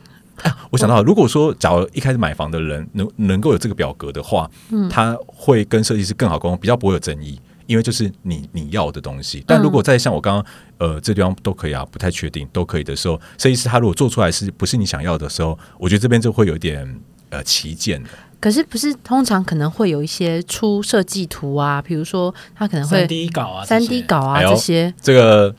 [0.45, 9.43] 啊、 我想到，如果说假如一开始买房的人能能够有这个表格的话，嗯，他会跟设计师更好沟通，比较不会有争议，因为就是你你要的东西。
[9.47, 10.47] 但如果在像我刚刚
[10.79, 18.11] 呃这地方都可以啊，不太确定都可以的时候，设计师他如果做出来是不是你想要的时候，我觉得这边就会有点呃旗舰的。
[18.39, 25.55] 可是不是通常可能会有一些出设计图啊，比如说他可能会三 D 稿啊，三 D 稿啊这些这个。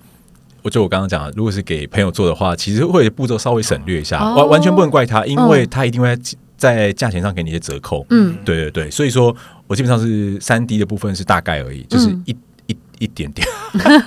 [0.66, 6.18] 我就我刚刚讲的，如果是给朋友做的话，其实会步骤稍微省略一下，完、哦、完全不能怪他，因为他一定会
[6.58, 8.04] 在价钱上给你一些折扣。
[8.10, 9.36] 嗯，对对对，所以说
[9.68, 13.48] 我基本上是三 D 的部分是大概而已，就是一、嗯、一一点点，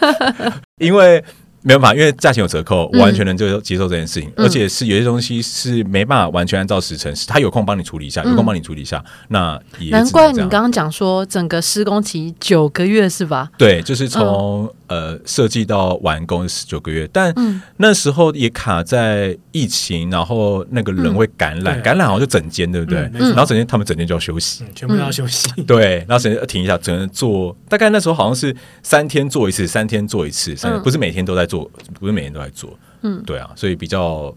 [0.83, 1.25] 因为。
[1.69, 9.05] 没办法，因为价钱有折扣，我完全能就接受这件事情，嗯、而且是有些东西是没办法完全按照时程，他有空帮你处理一下，有空帮你处理一下。
[9.05, 13.51] 嗯、那也难怪你刚刚讲说整个施工期九个月是吧？
[13.59, 17.35] 对，就是从、嗯、呃设计到完工是九个月，但
[17.77, 23.01] 那时候也卡在疫情，然后那个人会感染，嗯、感染好像就整间，对不对？
[23.13, 25.51] 嗯、然后整间他们整间就要休息，嗯、全部都要休息。
[25.67, 31.58] 对，然后整间停一下，只能做大概那时候好像是三天做一次，三天做一次，三天、嗯、不是每天都在做。
[31.99, 34.35] 不是每年都在做，嗯，对啊，所以比较。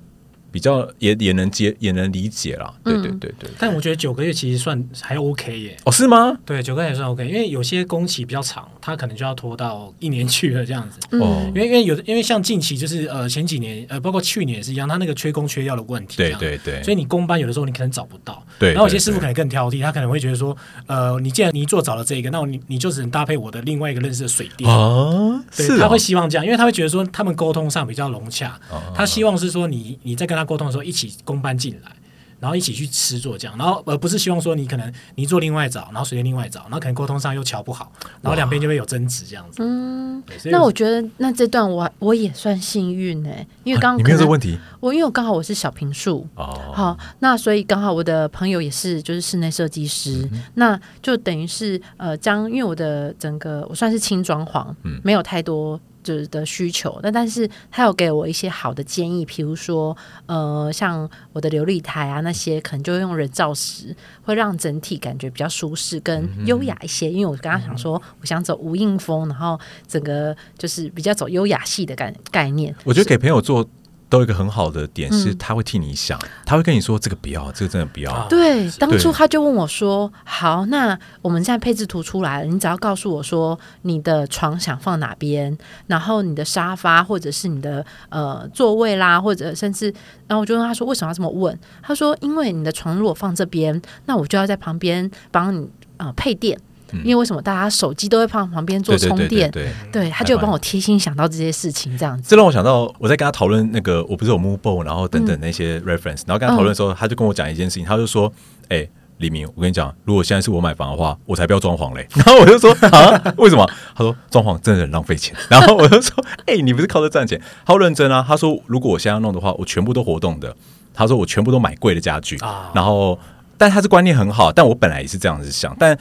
[0.51, 3.49] 比较也也能接也能理解啦，对对对对。
[3.57, 5.77] 但我觉得九个月其实算还 OK 耶。
[5.85, 6.37] 哦，是吗？
[6.45, 10.99] 对，九个月也算 OK，因为有些工期比较长，他可能就要拖到一年去了这样子。
[11.17, 11.49] 哦。
[11.55, 16.17] 因为因为有的因为像近期就是呃前几年呃包括去年也是一样，他那个缺工缺料的问题。
[16.17, 16.83] 对对对。
[16.83, 18.43] 所以你工班有的时候你可能找不到。
[18.59, 18.73] 对。
[18.73, 20.55] 然后有些师傅可能更挑剔，他可能会觉得说
[20.87, 25.41] 呃你既然你做找了这个，那你你就只能搭配我的另外一个认识的水电哦。
[25.55, 28.59] 对，他会希望这样，因为他会觉得说他们沟通上比较融洽。
[28.93, 31.11] 他希望是说你你在跟他沟通的时候一起。
[31.23, 31.91] 公班进来，
[32.39, 39.61] 然后一起去吃做这样，然后而不是希望说你可能你做另外找，然后随便另外找，然后可能沟通上又瞧不好，然后两边就会有争执这样子。
[39.61, 55.79] 嗯，那我觉得那这段我我也算幸运哎，因为 刚刚、啊、你没有这个问题，我因为我刚好我是小平数哦，好，那所以刚好我的朋友也是就是室内设计师，嗯、那就等于是呃将因为我的整个我算是轻装潢，嗯，没有太多。
[56.03, 67.07] 就是的需求，那但是他有给我一些好的建议，比如说，呃，像我的琉璃台啊那些，可能就用人造石，会让整体感觉比较舒适跟优雅一些。
[67.07, 72.75] 嗯、因为我刚刚想说，我想走无印风，然后整个就是比较走优雅系的概概念。
[72.83, 73.67] 我觉得给朋友做。
[74.11, 78.27] 都有一个很好的点是，他会替你想，嗯、他会跟你说这个不要，这个真的不要。
[78.27, 89.85] 对，当初他就问我说：“好，那我们现在配置图出来了，你只要告诉我说你的床想放哪边，然后你的沙发或者是你的呃座位啦，或者甚至……
[90.27, 91.57] 然后我就问他说为什么要这么问？
[91.81, 96.59] 他说因为你的床如果放这边，那我就要在旁边帮你呃配电。”
[97.03, 99.49] 因为为什么大家手机都会放旁边做充电？
[99.91, 102.23] 对，他就帮我贴心想到这些事情，这样子。
[102.29, 108.31] 这让我想到，我在跟他讨论那个，我不是有 Movable，然后等等那些 reference，然后跟他讨论的时候，他就跟我讲一件事情，他就说
[108.69, 112.07] ：“哎，李明，我跟你讲，如果现在是我买房的话，我才不要装潢嘞。
[112.15, 115.35] ”然后我就说：“啊，为什么？”他说：“装潢真的很浪费钱。
[115.49, 117.39] ”然后我就说：“哎，你不是靠这赚钱？
[117.63, 120.55] 好认真啊。”他说：“如果我现在要弄的话，我全部都活动的。”
[120.93, 122.37] 他说：“我全部都买贵的家具。”
[122.73, 123.17] 然后，
[123.57, 125.97] 但他是观念很好，但我本来也是这样子想，但。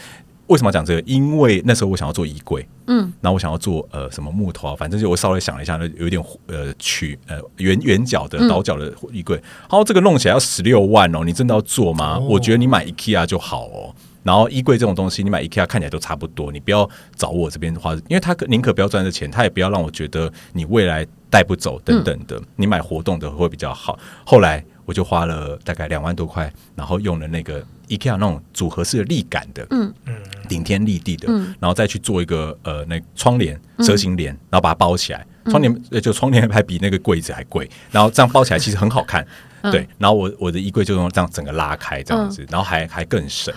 [0.50, 1.00] 为什么讲这个？
[1.06, 12.16] 因为那时候我想要做衣柜，嗯，然后我想要做呃什么木头啊，反正就我稍微想了一下，那有点呃曲呃圆圆角的倒角的衣柜，然后这个弄起来要十六万哦，你真的要做吗？
[12.16, 13.94] 哦、我觉得你买 IKEA 就好哦。
[14.22, 22.36] 然后衣柜这种东西，你买 IKEA 看起来都差不多，你不要找我这边花，因为他宁可不要赚这钱，他也不要让我觉得你未来带不走等等的。
[22.36, 23.98] 嗯、你买活动的会比较好。
[24.26, 30.14] 后来我就花了大概两万多块，然后用了那个 IKEA 那种组合式的立感的，嗯嗯，
[30.48, 35.26] 顶天立地的，嗯、然后再去做一个呃那窗帘蛇形帘，然后把它包起来。
[35.46, 39.26] 窗帘就窗帘还比那个柜子还贵，然后这样包起来其实很好看，
[39.62, 39.88] 嗯、对。
[39.98, 43.52] 然后我我的衣柜就用这样整个拉开这样子，嗯、然后还还更省。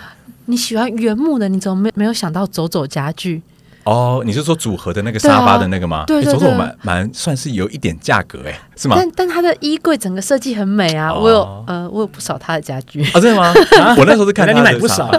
[0.46, 3.40] 你喜欢原木的，你怎么没没有想到走走家具？
[3.84, 6.04] 哦，你是说组合的那个沙发的那个吗？
[6.06, 8.96] 对，走走蛮蛮算是有一点价格哎，是吗？
[8.98, 13.52] 但但它的衣柜整个设计很美啊，我有呃我有不少他的家具啊，真的吗？
[13.98, 15.10] 我那时候是看那你买不少。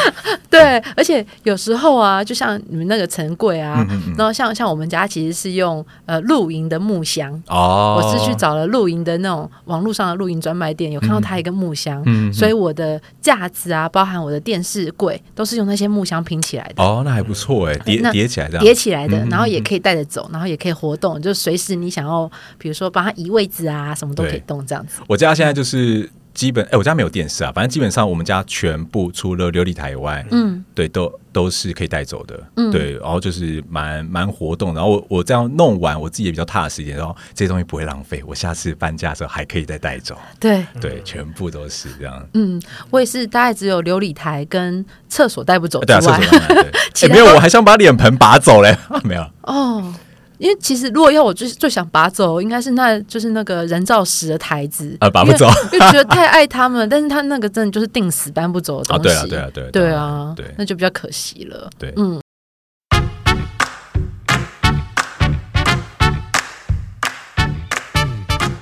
[0.50, 3.86] 对，而且有时候啊，就像你们那个陈柜啊，
[4.16, 16.82] 然后像像我们家其实是用呃露营的木箱哦，我是去找了露营的那种网络上的露营专卖店，有看到它一个木箱，所以我的架子啊，包含我的电视柜，都是用那些木箱拼起来的。
[16.82, 25.00] 哦，那还不错哎，叠叠起来的，叠起来的，然后也可以带着走，然后也可以活动，就随时你想要，比如说帮它移位置啊，什么都可以动这样子。
[25.06, 26.08] 我家现在就是。
[26.34, 40.64] 基本哎、欸，我家没有电视啊，反正基本上我们家全部除了琉璃台以外，嗯，对，都都是可以带走的，嗯，对，然后就是蛮蛮活动，然后我我这样弄完，我自己也比较踏实一点，然后这些东西不会浪费，我下次搬家的时候还可以再带走，对。
[40.80, 42.60] 对，全部都是这样，嗯，
[42.90, 46.18] 我也是大概只有琉璃台跟厕所带不走，对啊，厕所
[46.48, 46.72] 对， 哎、
[47.02, 49.94] 欸，没有，我还想把脸盆拔走嘞， 没有，哦。
[50.42, 54.96] 因为其实如果要我最最想拔走，应该是那就是那个人造石的台子。
[54.98, 62.20] 啊，拔不走，就觉得太爱他们，但是他那个真的就是定死搬不走的东西，对啊，对啊，对，对啊，对，那就比较可惜了，对，嗯。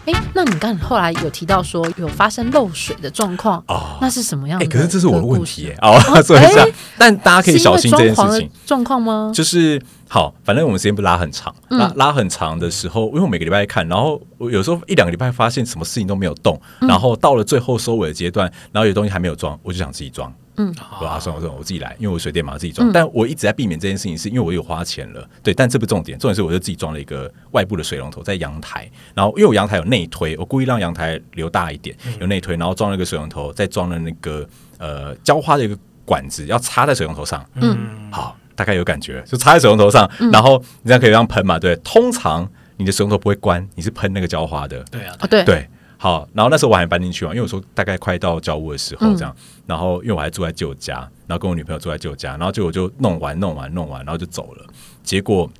[0.05, 4.66] 哎，那你刚后来有提到说有发生漏水的状况哦，那是什么样的？
[4.66, 6.66] 哎，可是这是我的问题哦，说一下，
[6.99, 8.51] 但大家可以小心这件事情。
[8.66, 9.33] 状况吗？
[9.35, 9.81] 就是。
[10.12, 20.34] 好，反正我们时间不拉很长，拉拉很长的时候，因为我每个礼拜看，然后我有时候一两个礼拜发现什么事情都没有动，然后到了最后收尾的阶段，然后有东西还没有装，我就想自己装。
[20.56, 22.90] 嗯，我啊，算了算了，我自己来，因为我水电嘛，自己装。
[22.92, 25.24] 但我一直在避免这件事情，是因为我有花钱了。
[25.44, 34.44] 对，但这不重点，重点是我就自己装了一个外部的水龙头在阳台，然后因为我阳台有内推，我故意让阳台留大一点，有内推，然后装了一个水龙头，再装了那个
[34.78, 37.46] 呃浇花的一个管子，要插在水龙头上。
[37.54, 38.36] 嗯，好。
[38.61, 41.58] 大概有感觉，就插在水龙头上，嗯、然后你这样可以让喷嘛？
[41.58, 42.46] 对，通常
[42.76, 44.84] 你的水龙头不会关，你是喷那个浇花的。
[44.90, 45.66] 对啊，对对。
[45.96, 50.96] 好，然后那时候我还搬进去嘛，因为我说大概快到交屋的时候这样，嗯、然后因为我还住在旧家，
[51.26, 54.66] 然后跟我女朋友住在旧家，然后结果就弄完弄完弄完，然后就走了。
[55.02, 55.50] 结果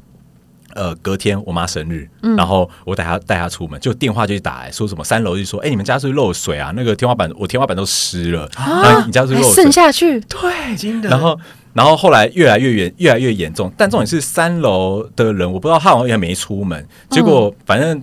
[0.75, 6.71] 呃隔天我妈生日，嗯、然后我带她带她出门，就电话就打来说什么三楼就说，哎、欸，你们家是不是漏水啊？
[6.77, 10.21] 那个天花板我天花板都湿了，啊、然后你家是不是漏水渗下去？
[10.21, 11.09] 对，真的。
[11.09, 11.39] 然后。
[11.73, 13.73] 然后后来越来越严，越来越严重。
[13.77, 16.87] 但重点是三楼的人，我不知道他好像也没出门。
[17.09, 18.03] 结果反正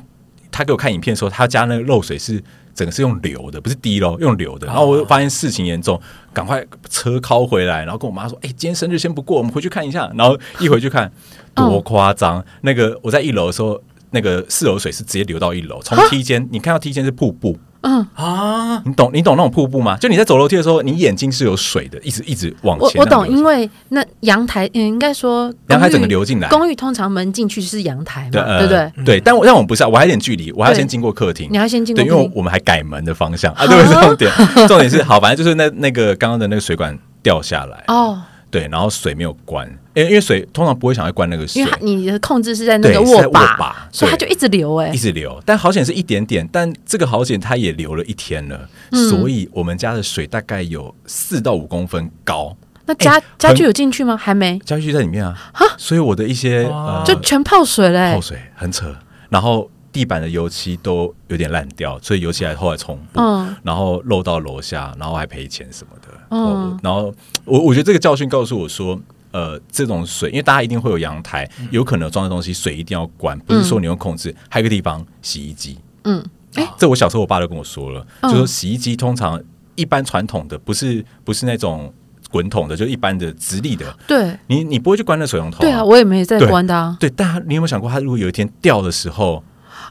[0.51, 2.41] 他给我看影片说，他家那个漏水是
[2.73, 4.67] 整个是用流的，不是滴漏，用流的。
[4.67, 5.99] 然后我发现事情严重，
[6.31, 11.11] 赶快车靠回来，然后跟我妈说：“哎，今天生日先不过，我们回去看一下。”然后一回去看，
[11.53, 12.43] 多夸张！
[12.61, 17.57] 那个我在一楼的时候，那个四楼水是直接流到一楼，从梯间你看到梯间是瀑布。
[17.81, 19.97] 嗯啊，你懂你懂那种瀑布吗？
[19.97, 22.99] 就你在走楼梯的时候，你眼睛是有水的，一直一直往前。
[22.99, 26.49] 我我懂，因为那阳台，嗯，应该说阳台整个流进来。
[26.49, 28.91] 公寓通常门进去是阳台嘛，对不对？
[29.05, 31.47] 对，但我但我们不是，我还有点距离，我还要先经过客厅。
[31.51, 34.01] 你要先经过，对，因为我们还改门的方向啊，对不对？
[34.01, 38.21] 重点重点是好，反正就是那那个刚刚的那个水管掉下来哦。
[38.49, 45.41] 对，然后水没有关，因为因为水通常不会想要关那个水，因为你的控制是在那个握把，所以它就一直流哎，一直流。
[45.43, 48.69] 但好险是一点点，但这个好险它也流了一天了，
[49.09, 52.55] 所以我们家的水大概有四到五公分高。
[52.85, 54.15] 那家家具有进去吗？
[54.15, 55.35] 还没，家具在里面啊。
[55.51, 56.71] 哈所以我的一些
[57.03, 58.95] 就全泡水了，泡水很扯。
[59.29, 59.69] 然后。
[59.89, 66.07] 地板的油漆都有点烂掉，所以油漆还后来重补，嗯、然后漏到楼下，然后还赔钱什么的。
[66.29, 67.11] 嗯、然后
[67.45, 68.99] 我我觉得这个教训告诉我说，
[69.37, 74.31] 呃，这种水，因为大家一定会有阳台，有可能装的东西，水一定要关，不是说你用控制。
[74.31, 75.77] 嗯、还有一个地方，洗衣机。
[76.05, 76.25] 嗯，
[76.55, 79.39] 哎，这我小时候我爸就跟我说了，嗯、就说洗衣机通常
[79.75, 81.93] 一般传统的不是不是那种
[82.31, 83.95] 滚筒的，就一般的直立的。
[84.07, 85.61] 对，你你不会去关那水龙头、啊。
[85.61, 86.97] 对啊，我也没在关的、啊。
[86.99, 89.43] 对，但你有没有想过，它如果有一天掉的时候？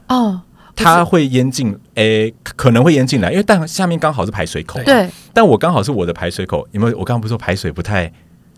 [0.09, 0.41] 哦，
[0.75, 6.97] 它会淹进，诶、欸，可能会淹进来，因为但下面刚好是排水口，对，但我刚好是我的排水口，有没有？
[6.97, 8.11] 我刚刚不是说排水不太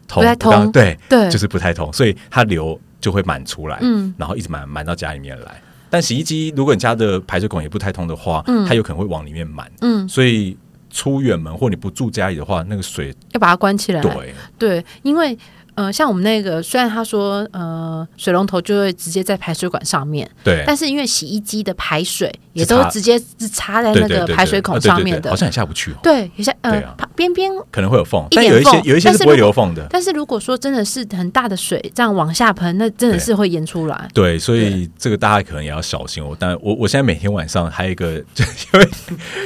[0.09, 5.61] 通，不太通，对对，就是不太通，所以它流就会满出来，嗯，然后一直满满到家里面来。
[5.89, 10.57] 但洗衣机如果你家的排水孔也不太通的话，嗯，它有可能会往里面满，嗯，所以
[10.89, 14.01] 出远门或你不住家里的话，那个水要把它关起来。
[14.01, 15.37] 对对，因为。
[15.79, 25.95] 呃，像我们那个，虽然他说，呃，水龙头就会直接在排水管上面，对，但是因为洗衣机的排水也都直接是插在那个排水孔上面的，好像也下不去哦。
[26.03, 26.83] 对，也下呃
[27.15, 29.87] 边边可能会有缝，但有一些有一些是不会留缝的。
[29.89, 34.09] 但是如果说真的是很大的水这样往下喷，那真的是会淹出来。
[34.13, 36.35] 对，所以这个大家可能也要小心哦。
[36.37, 38.89] 但我我现在每天晚上还有一个， 就因为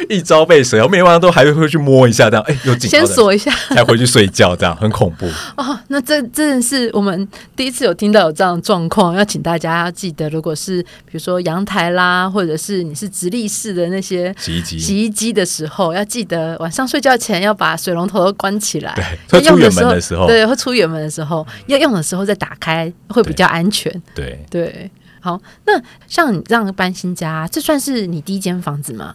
[0.09, 5.27] 一朝被蛇，我每天晚上都还会去摸一下，这样哎，有警先锁一下，才回去睡觉，这样很恐怖
[5.57, 5.77] 哦。
[5.89, 7.03] 那这真的是我。
[7.03, 18.95] 们第一次有听到有这样的状况，要请大家要记得，如果是比如说阳台啦，或者是你是直立式的那些洗衣机，洗衣机的时候，要记得晚上睡觉前要把水龙头都关起来。
[19.27, 23.91] 对，出远门的时候，对，会出远门的时候，要用的时候再打开，会比较安全。
[24.15, 25.73] 对对，好，那
[26.07, 29.13] 像你这样搬新家，这算是你第一间房子吗？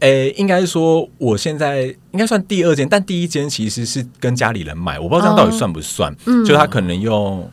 [0.00, 1.82] 诶，应该说我现在
[2.12, 6.12] 应该算第二间，但第一间其实是跟家里人买，我不知道这样到底算不算。
[6.12, 7.50] 哦嗯、就他可能用。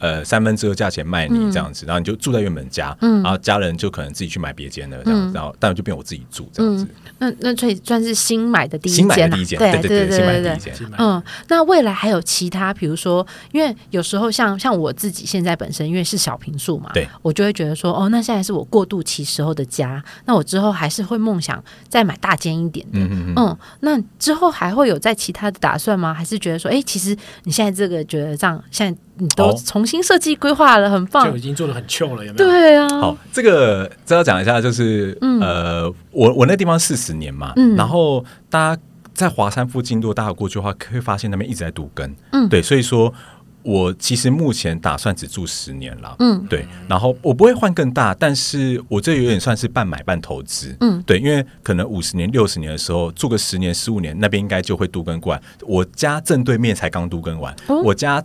[0.00, 6.88] 呃，三分之二价钱卖你这样子，然后你就住在原本家，然后家人就可能自己去买别间的这样子，然后但就变我自己住这样子。
[7.18, 10.74] 那那所以算是新买的第一间，新买的第一间，对对对，新买的第一间。
[10.98, 22.98] 嗯，那未来还有其他，比如说，因为有时候像像我自己现在本身因为是小平数嘛，对，我就会觉得说，哦，那现在是我过渡期时候的家，那我之后还是会梦想再买大间一点的。
[22.98, 26.14] 嗯嗯，那之后还会有在其他的打算吗？
[26.14, 28.98] 还是觉得说，哎，其实你现在这个觉得这样现在。
[29.20, 32.50] 你都重新设计规划了，很棒，就已经做的很 chill 了，有没有？
[32.50, 32.88] 对啊。
[32.88, 38.82] 好，这个这要讲一下，就是、嗯、呃，我我那地方四十年嘛，嗯、然后大家
[39.14, 43.14] 在华山附近，如果大家过去的话，可以发现那边一直在堵根，嗯，对，所以说。
[43.62, 55.42] 我其实目前打算只住十年了，嗯，对，然后我不会换更大，但是我这有点算是半买半投资，嗯，对，因为可能五十年、六十年的时候住个十年、十五年，那边应该就会都更过来。
[55.62, 58.22] 我家正对面才刚都更完，哦、我家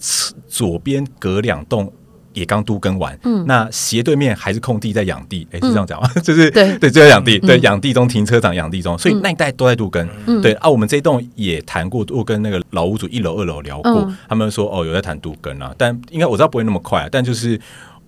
[0.47, 1.91] 左边隔两栋。
[2.35, 6.07] 也刚都耕完，嗯，那斜对面还是空地在养地，哎，是这样讲吗？
[6.21, 6.77] 就是对。
[6.77, 10.07] 对，就在养地，对，养地中停车场，养地中，所以那一带都在都更，
[10.41, 17.59] 对啊，我们这一栋也谈过，我跟那个老屋主一楼、二楼聊过，他们说哦，有在谈都耕啊，但应该我知道不会那么快，但就是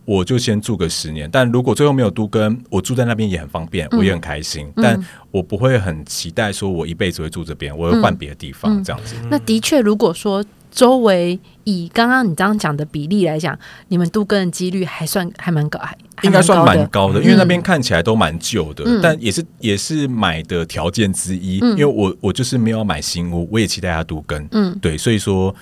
[0.03, 5.01] 我就先住个十年，但如果最后没有都跟，我住在那边也很方便，我也很开心，但
[5.31, 9.15] 我不会很期待说我一辈子会住这边，我会换别的地方这样子。
[9.29, 10.43] 那的确，如果说。
[10.77, 13.57] 周围以刚刚你这样讲的比例来讲，
[13.87, 21.57] 你们度根的几率还算还蛮高，还应该算蛮高的，因为那边看起来都蛮旧的，嗯、但也是也是买的条件之一。
[21.63, 25.53] 嗯、因为我我就是没有买新屋，我也期待它度根，嗯，对，所以说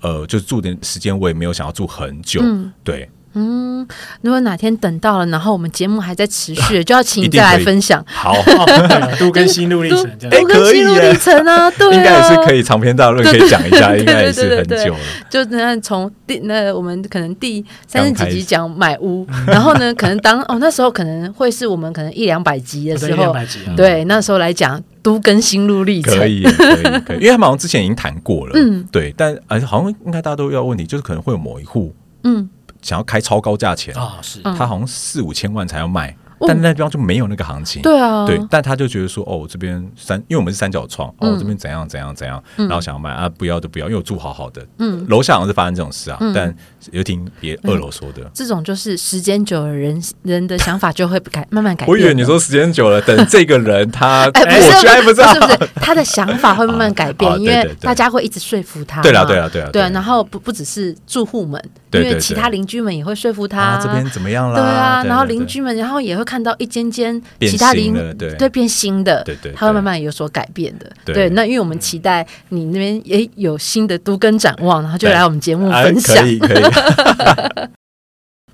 [0.00, 3.08] 呃，就住的时间我也没有想要住很久，嗯、对。
[3.34, 3.86] 嗯，
[4.22, 8.02] 如果哪天等到了，然后我们节目还在持续，就要请你再来分享。
[8.06, 8.34] 好，
[9.18, 15.00] 都更心路历程，都更心路历程啊， 对，应该也是可以长篇大论可以讲一下，应该也是很久了。
[15.28, 23.34] 就那从第那我们可能第三十几集讲买屋，然后呢，可能当哦那时候可能会是我们可能一两百集的时候，
[23.76, 32.48] 对，那时候来讲都更心路历程，可以，可以，可以，因为他们好像之前已经谈过了，嗯，对，但而且好像应该大家都要问题，就是可能会有某一户，嗯。
[32.84, 34.40] 想要开超高价钱啊，是。
[34.42, 36.16] 他好像四五千万才要卖。
[36.46, 46.54] 但那地方就没有那个行情，对啊，对，但他就觉得说，哦，这边三，因为我们是三角窗，哦，这边怎样怎样怎样，然后想要卖啊，不要就不要，因为我住好好的，嗯，楼下好像是发生这种事啊，但
[46.90, 51.88] 有听别二楼说的，这种就是时间久了，人人的想法就会改，慢慢改变。
[51.88, 61.62] 我以为你说时间久了，等这个人他， 哎，不是不是不是，他的想法会慢慢 改变，因为大家会一直说服他，对啊对啊对啊，对，然后不不只是住户们，
[62.02, 64.60] 因为其他邻居们也会说服他，这边怎么样了？
[64.60, 67.20] 对啊，然后邻居们，然后也会看到一间间。
[67.40, 70.90] 其他邻对对变新的，对对，他会慢慢有所改变的。
[71.04, 76.16] 对，那因为我们期待你那边也有新的都跟展望，然后就来我们节目分享。
[76.16, 76.64] 可以可以。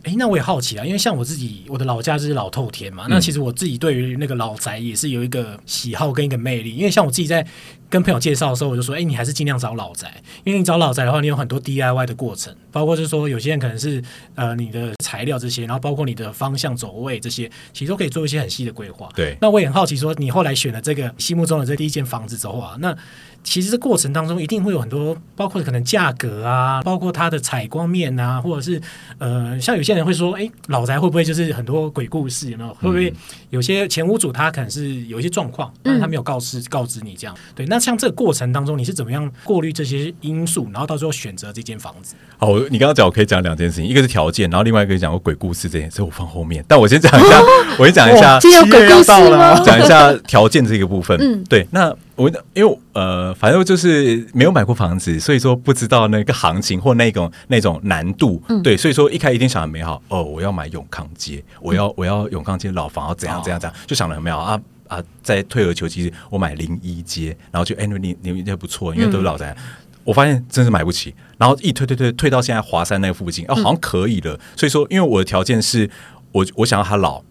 [0.02, 3.06] 哎，那我也好奇啊，因为像我自己，我的老家就是老透天嘛。
[3.08, 7.46] 那其实我自己对于那个老宅也是有一个喜好跟一个魅力，因为像我自己在。
[7.90, 14.00] 跟朋友介绍的时候，我就说：“哎，你还是尽量找老宅，因为你找老宅的话，你有很多 DIY 的过程，包括就是说，有些人可能是
[14.36, 19.08] 呃你的材料这些，然后包括你的方向走位这些，其实都可以做一些很细的规划。
[19.16, 22.96] 对，那我也很好奇，说你后来选了这个心目中的这第一间房子之后啊，那
[23.42, 28.80] 其实这过程当中一定会有很多，包括可能价格啊，包括它的采光面啊，或者是
[29.18, 32.50] 呃，像有些人会说，哎，老宅会不会就是很多鬼故事？
[32.52, 32.70] 有没有？
[32.74, 33.12] 会不会
[33.50, 37.36] 有些前屋主他可能是有一些状况，但是他没有告知告知你这样？
[37.54, 37.80] 对，那。
[37.80, 42.14] 像这个过程当中，你是怎么样过滤这些因素，然后到最后选择这间房子？
[42.36, 46.62] 好，你刚刚讲我可以讲两件事情，一个是条件，然后另外一个讲过鬼故事这件事，我放后面。
[46.68, 47.46] 但我先讲一下，哦、
[47.80, 49.58] 我先讲一下，有鬼故事吗？
[49.64, 51.16] 讲一下条件这个部分。
[51.18, 51.66] 嗯，对。
[51.70, 58.42] 那我因为呃，反正就是没有买过房子，所以说不知道那个行情或那种那种难度。
[58.50, 65.02] 嗯、对，所以说一开始一定想很美好哦，我要买永康街，我要、嗯、我要永康街老房，要怎样怎样怎样，就想的很美好啊啊！
[65.22, 69.56] 再退而求其次，我买零一街，然后就哎，你你你不错，因为都是老宅。
[69.56, 69.64] 嗯、
[70.04, 74.34] 我发现真是买不起，然后一退退退退到现在华山那个附近，哦，好像可以了。
[74.34, 75.88] 嗯、所以说，因为我的条件是
[76.32, 77.22] 我我想要它老。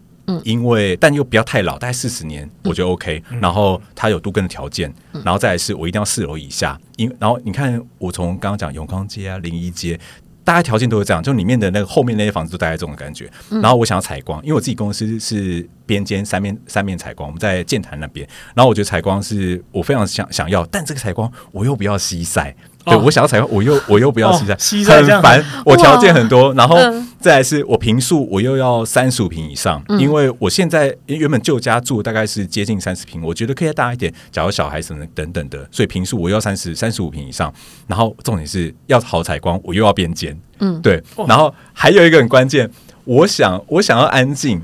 [0.44, 3.22] 因为但又不要太老，大概四十年，我觉得 OK。
[3.30, 6.78] 嗯、然后它有都更的条件，嗯、然后再来是我一定要四楼以下。
[6.96, 9.98] 因然后你看，我从刚刚讲永康街啊、临一街，
[10.44, 13.30] 大家条件都是这样，就里面的那个后面那些房子都大概这种感觉。
[13.50, 18.28] 嗯、然后我想要采光，因为我自己公司是边间三面三面采光，我们在剑潭那边。
[18.54, 22.54] 然后我觉得采光是我非常想想要，但这个采光我又不要西晒。
[22.84, 25.44] 对，我想要采光，我又我又不要西晒，很烦。
[25.64, 26.76] 我条件很多，然后
[27.20, 37.52] 再来是我平数，我又要三十五平以上，因为我现在原本旧家住大概是接近三十平，我觉得可以再大一点，假如小孩什么等等的，所以平数我要三十三十五平以上。
[37.86, 41.02] 然后重点是要好采光，我又要边间，嗯，对。
[41.28, 42.70] 然后还有一个很关键，
[43.04, 44.62] 我想我想要安静。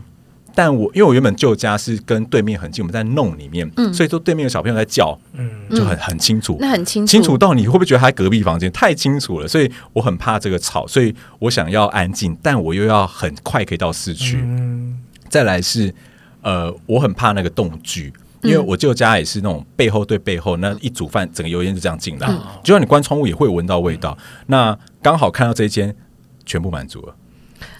[0.56, 9.46] 但我因为我原本旧家是跟对面很近，我们在弄里面，嗯、所以说对面有小朋友在叫，嗯，就很很清楚，那很清楚，清楚到你会不会觉得他隔壁房间太清楚了？
[9.46, 14.38] 所以我很怕这个吵，所以我想要安静，但我又要很快可以到市区。
[14.42, 14.98] 嗯、
[15.28, 15.94] 再来是
[16.40, 18.10] 呃，我很怕那个动距，
[18.42, 24.16] 因为我舅家也是那种背后对背后，那一煮饭整个油烟就这样进来，嗯、就算你关窗户也会闻到味道。
[24.18, 25.94] 嗯、那刚好看到这一间
[26.46, 27.14] 全部满足了。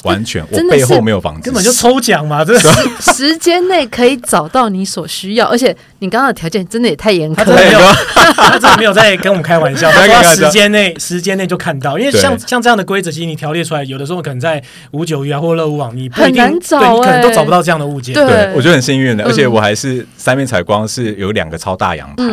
[0.05, 2.45] 完全， 我背后没有房子，根本就抽奖嘛！
[2.45, 2.57] 这
[3.13, 7.95] 时间内可以找到你所需要，而且你刚刚的条件真的也太严苛了。
[8.35, 14.63] 他真的没有 在跟我们开玩笑，他说时间内时间内就看到，因为像像这样的规则，其实你条列出来，有的时候可能在
[14.93, 18.15] 五九鱼啊或乐屋网，你很难找，可能都找不到这样的物件。
[18.15, 22.25] 对，我觉得很幸运的，而且我还是三面采光，是有两个超大阳台。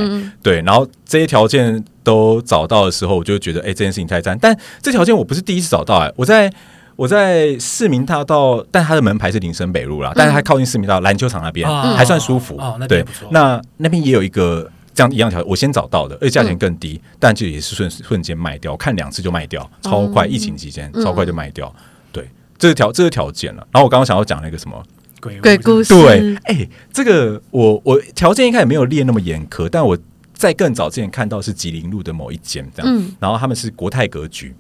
[0.42, 4.38] 对，然后这些条件都找到的时候，我就觉得，哎，这件事情太赞。
[4.40, 6.52] 但这条件我不是第一次找到，哎，我在。
[6.96, 12.56] 我在市民大道，但它的门牌是林森北路啦，嗯、但是它靠近市民大道篮球场那边，嗯、还算舒服。
[12.58, 20.28] 哦，那对，那那边也有一个这样一样条，我先找到的，而且价钱更低，嗯、但这也是瞬瞬间卖掉，我看两次就卖掉，超快。
[20.28, 21.74] 嗯、疫情期间超快就卖掉。
[22.12, 23.68] 对，这个条这个条件了。
[23.72, 24.84] 然后我刚刚想要讲那个什么
[25.20, 29.98] 鬼鬼故事，对，哎、欸，这个我我条件一开始没有列那么严苛，但我
[30.34, 34.54] 在更早之前看到是吉林路的某一间这样，嗯、然后他们是国泰格局。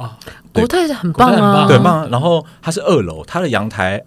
[0.00, 0.18] 啊，
[0.52, 2.08] 国泰是很棒啊，对，棒。
[2.10, 4.02] 然后它是二楼，它的阳台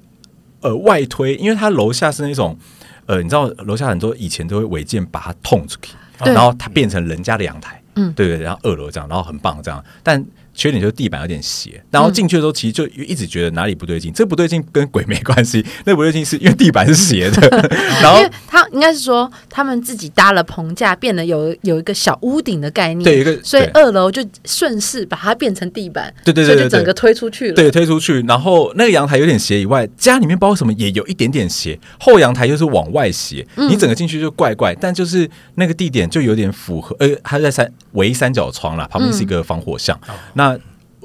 [0.61, 2.57] 呃外推，因为它楼下是那种
[3.05, 5.93] 呃，你知道楼下很多以前都会违建把它捅出去，
[6.25, 10.25] 然后它变成人家的阳台，嗯，对对，然后二楼这样，然后很棒这样，但。
[10.53, 14.11] 缺点就是地板有点斜，然后进去的时候其实就一直觉得哪里不对劲。
[14.11, 17.47] 嗯、这不对劲跟鬼没关系，那不对劲是因为地板是斜的。
[18.01, 23.03] 然后他应该是说他们自己搭了棚架，变得有有一个小屋顶的概念。
[23.03, 26.13] 对，一个所以二楼就顺势把它变成地板。
[26.23, 27.53] 对对对，对，所以就整个推出去了。
[27.53, 28.21] 对，推出去。
[28.27, 34.75] 然后那个阳台有点斜以外，家里面包括什么也有一点点斜，后阳台又是往外斜，嗯、你整个进去就怪怪。
[34.79, 39.97] 但就是那个地点就有点符合，呃，它在三围三角窗啦，旁边是一个防火巷。
[40.07, 40.52] 嗯、那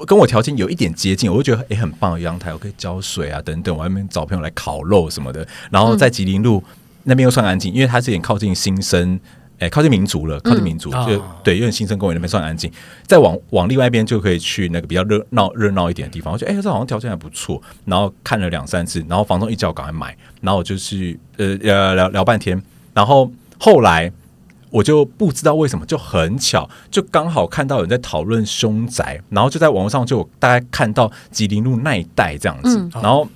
[0.05, 5.47] 跟我条件有一点接近，我就觉得哎、欸、很棒，阳台我可以浇水啊等等，我外面找朋友来烤肉什么的。
[5.69, 9.19] 然后在吉林路、嗯、那边又算安静，因为它是有点靠近新生，
[9.55, 12.71] 哎、欸、靠近民族了，靠近民族、嗯、就、哦、对，因为新生公园那边算安静。
[13.05, 16.33] 再往往另外一边就可以去那个比较热闹热闹一点的地方。
[16.33, 17.61] 我觉得哎、欸、这好像条件还不错。
[17.85, 22.61] 然后看了两三次，然后房东一叫赶快买，然后我就去呃聊聊聊半天，
[22.93, 24.11] 然后后来。
[24.69, 33.27] 我就不知道为什么，就很巧，就刚好看到有人在讨论凶宅，然后就在网络上就大概看到吉林路那一带这样子，嗯、然后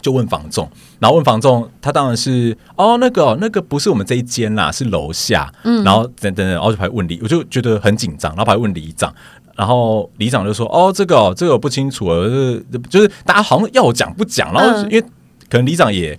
[0.00, 9.14] 就问房仲，然后问房仲，他当然是哦，那个那个不是我们这一间啦，是楼下，嗯、然后等等等，然后就还问里，我就觉得很紧张，然后还问里长，
[9.56, 15.00] 然后里长就说哦，这个、哦、这个我不清楚，就是就是大家好像要我讲不讲，然后因为
[15.48, 16.18] 可能里长也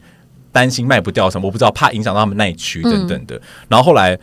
[0.55, 4.17] 担心卖不掉什么，我不知道，怕影响到他们那一区等等的，嗯、然后后来。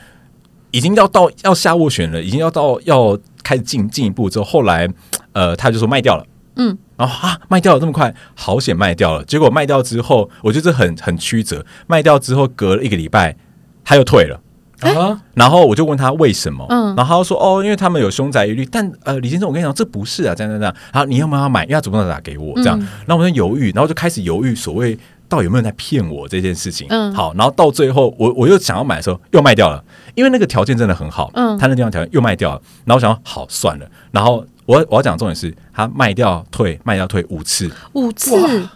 [0.74, 4.89] 已经要到要下斡旋了，已经要到要开始进进一步之后，后来
[5.35, 6.24] 呃，他就说卖掉了，
[6.57, 9.22] 嗯，然后啊，卖掉了这么快，好险卖掉了。
[9.26, 11.62] 结果卖掉之后，我觉得很很曲折。
[11.87, 13.37] 卖掉之后，隔了一个礼拜，
[13.85, 14.41] 他又退了，
[14.80, 18.64] 啊，然后我就问他为什么，嗯，然后他说哦，因为他们有凶宅疑虑。
[18.64, 20.74] 但呃，李先生，我跟你讲，这不是啊，这样这样这样。
[20.91, 21.64] 好，你要不要买？
[21.64, 24.99] 因为他主动打给我，这样，然后我就犹豫，然后就开始犹豫，所谓。
[25.33, 26.87] 到底有没有人在骗我这件事情？
[26.91, 29.83] 嗯，好，然后到最后，我我又想要买的时候，又卖掉了，
[30.14, 31.30] 因为那个条件真的很好。
[31.33, 33.91] 嗯，他那地方条件又卖掉了，然后我想说好算了。
[34.11, 38.30] 然后我我要讲的重点是，他卖掉退，卖掉退五次，五次。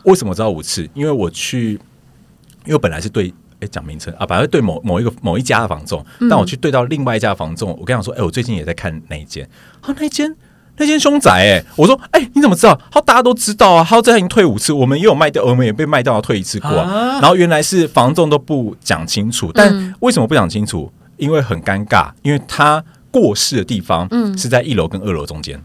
[0.04, 0.88] 为什么知道五次？
[0.94, 1.72] 因为我去，
[2.64, 9.46] 因为我本来是对哎，讲名称啊，反正对某某一个某一家的房仲，但我去对到另外一家房仲，我跟他说，哎，我最近也在看那一间，
[9.82, 10.34] 啊，那一间
[10.79, 12.79] 那间凶宅，哎，我说，哎，你怎么知道？
[12.91, 20.93] 他大家都知道啊，他这已经退五次，我们也有卖掉，我们也被卖掉要退一次过，然后原来是房仲都不讲清楚，但为什么不讲清楚？
[21.16, 25.62] 因为很尴尬，因为他过世的地方是在一楼跟二楼中间。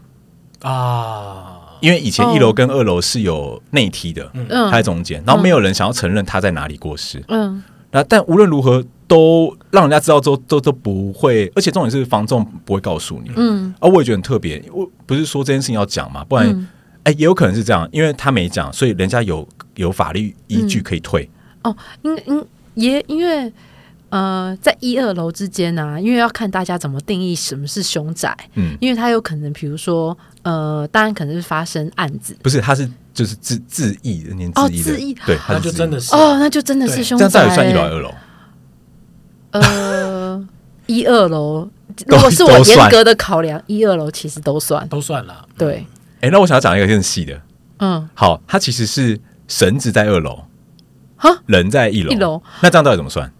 [0.62, 1.58] 啊。
[1.80, 7.60] 因为以前一楼跟二楼是有内梯的，嗯，他在中间，然后没有人想要承认他在哪里过世，嗯，
[7.90, 16.68] 那但无论如何都让人家知道之后都都不会，而且重点是房仲不会告诉你，嗯，啊我也觉得很特别，我不是说这件事情要讲嘛，不然，
[17.02, 21.28] 哎，也有可能是这样，因为他没讲，所以人家有有法律依据可以退，
[21.64, 22.44] 哦，因因
[22.74, 23.52] 也因为。
[24.12, 35.98] 呃，在一二楼之间呢、啊，因为要看大家怎么定义什么是凶宅，嗯，因为他有可能，比如说，呃，当然可能是发生案子，不是，他是就是自自意的，念自縊的，哦、对，那就真的。
[35.98, 38.10] 是哦，那就真的是凶宅，这样到底算一楼二楼？
[39.52, 40.46] 呃，
[40.86, 41.68] 一二楼，
[42.06, 45.86] 如果是我严格的考量，一二楼其实都算，都算了，对。
[46.20, 47.40] 哎、欸，那我想要讲一个更细的，
[47.78, 50.44] 嗯，好，它其实是绳子在二楼，
[51.16, 53.32] 哈，人在一楼，一楼，那这样到底怎么算？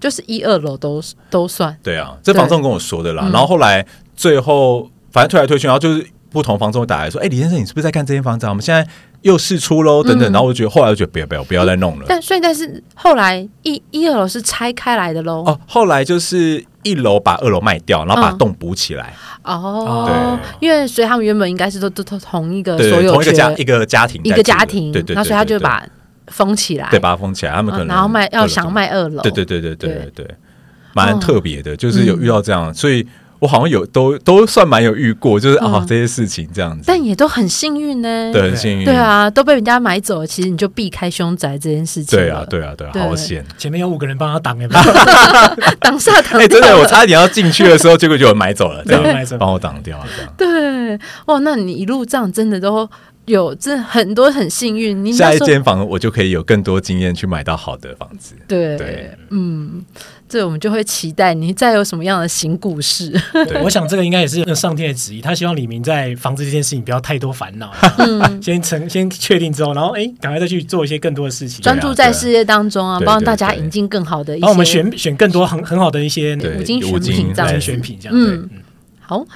[0.00, 1.00] 就是一二楼都
[1.30, 3.28] 都算，对啊，这房仲跟我说的啦。
[3.32, 3.86] 然后后来
[4.16, 8.46] 最后反正推来推去，然后就是不同房仲打来说：“哎，李先生，你是不是在看这间房子？
[8.46, 8.84] 我们现在
[9.22, 12.04] 又试出喽，等等。”然后我就觉得后来我觉得不要不要不要再弄了。
[12.08, 15.42] 但所以但是后来一一二楼是拆开来的喽。
[15.46, 19.14] 哦，后来就是一楼把二楼卖掉，然后把洞补起来。
[19.42, 25.84] 哦，对，因为所以他们原本应该是都都都同一个所有同一个家一个家庭一个家庭，对对，然后所以他就把。
[26.28, 27.52] 封起来，对，把它封起来。
[27.52, 30.36] 他们可能然后卖，要想卖二楼，对对对对对对对，
[30.94, 33.04] 蛮特别的，就是有遇到这样，所以
[33.42, 44.56] 我好像有都都算蛮有遇过，就是啊这些事情这样子，但也都很幸运呢，对，很幸运，对啊，都被人家买走了，其实你就避开凶宅这件事情，对啊，对啊，对啊，好险，前面有五个人帮他挡，
[45.80, 49.02] 挡下挡，哎，真的，我差一点要进去的时候，结果就有人买走了，这样。
[49.40, 50.32] 帮我挡掉了，这样，
[50.96, 52.88] 对，哇，那你一路这样真的都。
[53.26, 58.34] 有这很多很幸运，你下一间房我就可以有更多经验去买到好的房子。
[58.48, 59.16] 对，对。
[59.30, 59.84] 嗯，
[60.32, 63.10] 这我们就会期待你再有什么样的新故事。
[63.32, 78.16] 对 我想这个应该也是上天的旨意，他希望李明在房子这件事情不要太多烦恼，嗯、先成 先确定之后，然后哎，赶快再去做一些更多的事情，专注在事业当中啊，帮大家引进更好的一些，帮我们选选更多很很好的一些五金选品这样选品这样。
[78.16, 78.48] 嗯，
[79.00, 79.26] 好。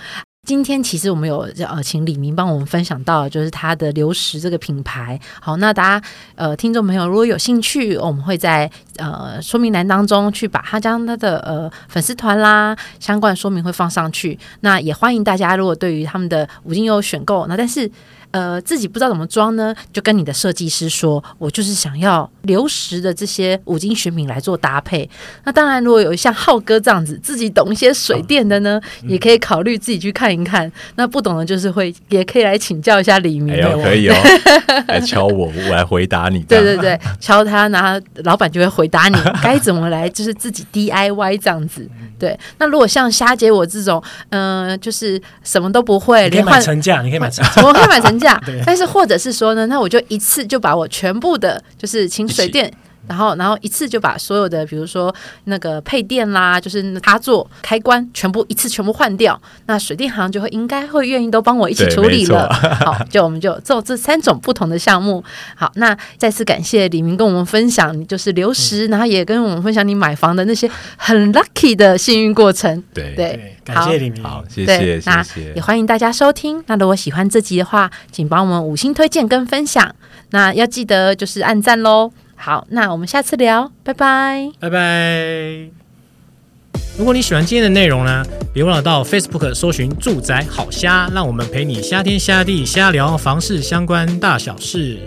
[0.47, 5.19] 今天其实我们有呃请李明帮我们分享到，就是他的流食这个品牌。
[5.41, 14.39] 好，那大家呃听众朋友如果有兴趣，我们会在呃说明栏当中去把他将他的呃粉丝团啦相关说明会放上去。
[14.61, 17.91] 那也欢迎大家如果对于他们的五金有选购，那但是。
[18.37, 25.09] 呃，自己不知道怎么装呢，就跟你的设计师说，我就是想要流石的这些五金选品来做搭配。
[25.45, 30.71] 那当然，如果有像浩哥这样子自己懂一些水电的呢，也可以考虑自己去看一看。
[30.97, 33.55] 那不懂的，就是会也可以来请教一下李明。
[33.55, 34.15] 哎、可以哦，
[34.87, 36.41] 来敲我，我来回答你。
[36.41, 41.89] 对对对，敲他，然后老板就会回答你 该怎么来，就是自己 DIY 这样子。
[42.19, 48.26] 对，那如果像虾姐我这种，嗯、呃，就是什么都不会，你可以买成价，你可以买成价， 我可以买成价。
[48.65, 52.73] 但是或者是说呢，那我就一次就把我全部的，就是请水电。
[53.09, 59.41] 然后，然后一次就把所有的，比如说那个配电啦，就是插座、开关，全部一次全部换掉。
[59.67, 62.53] 那水电行就会应该会愿意都帮我一起处理了。
[62.85, 65.23] 好，就我们就做这三种不同的项目。
[65.55, 72.83] 好，那再次感谢李明跟我们分享，你就是流失，嗯、然后也跟我们分享你买房的那些很 lucky 的幸运过程。
[72.93, 75.53] 对对，感谢李明，好，谢谢谢谢。
[75.55, 76.63] 也欢迎大家收听。
[76.67, 79.95] 那如果喜欢这集的话，请帮我们五星推荐跟分享。
[80.31, 82.11] 那要记得就是按赞喽。
[82.37, 85.69] 好，那我们下次聊，拜拜，拜拜。
[86.99, 88.25] 如果你喜欢今天的内容呢，
[88.55, 94.99] 别忘了到 Facebook 搜寻“住宅好虾”，让我们陪你瞎天瞎地瞎聊房事相关大小事。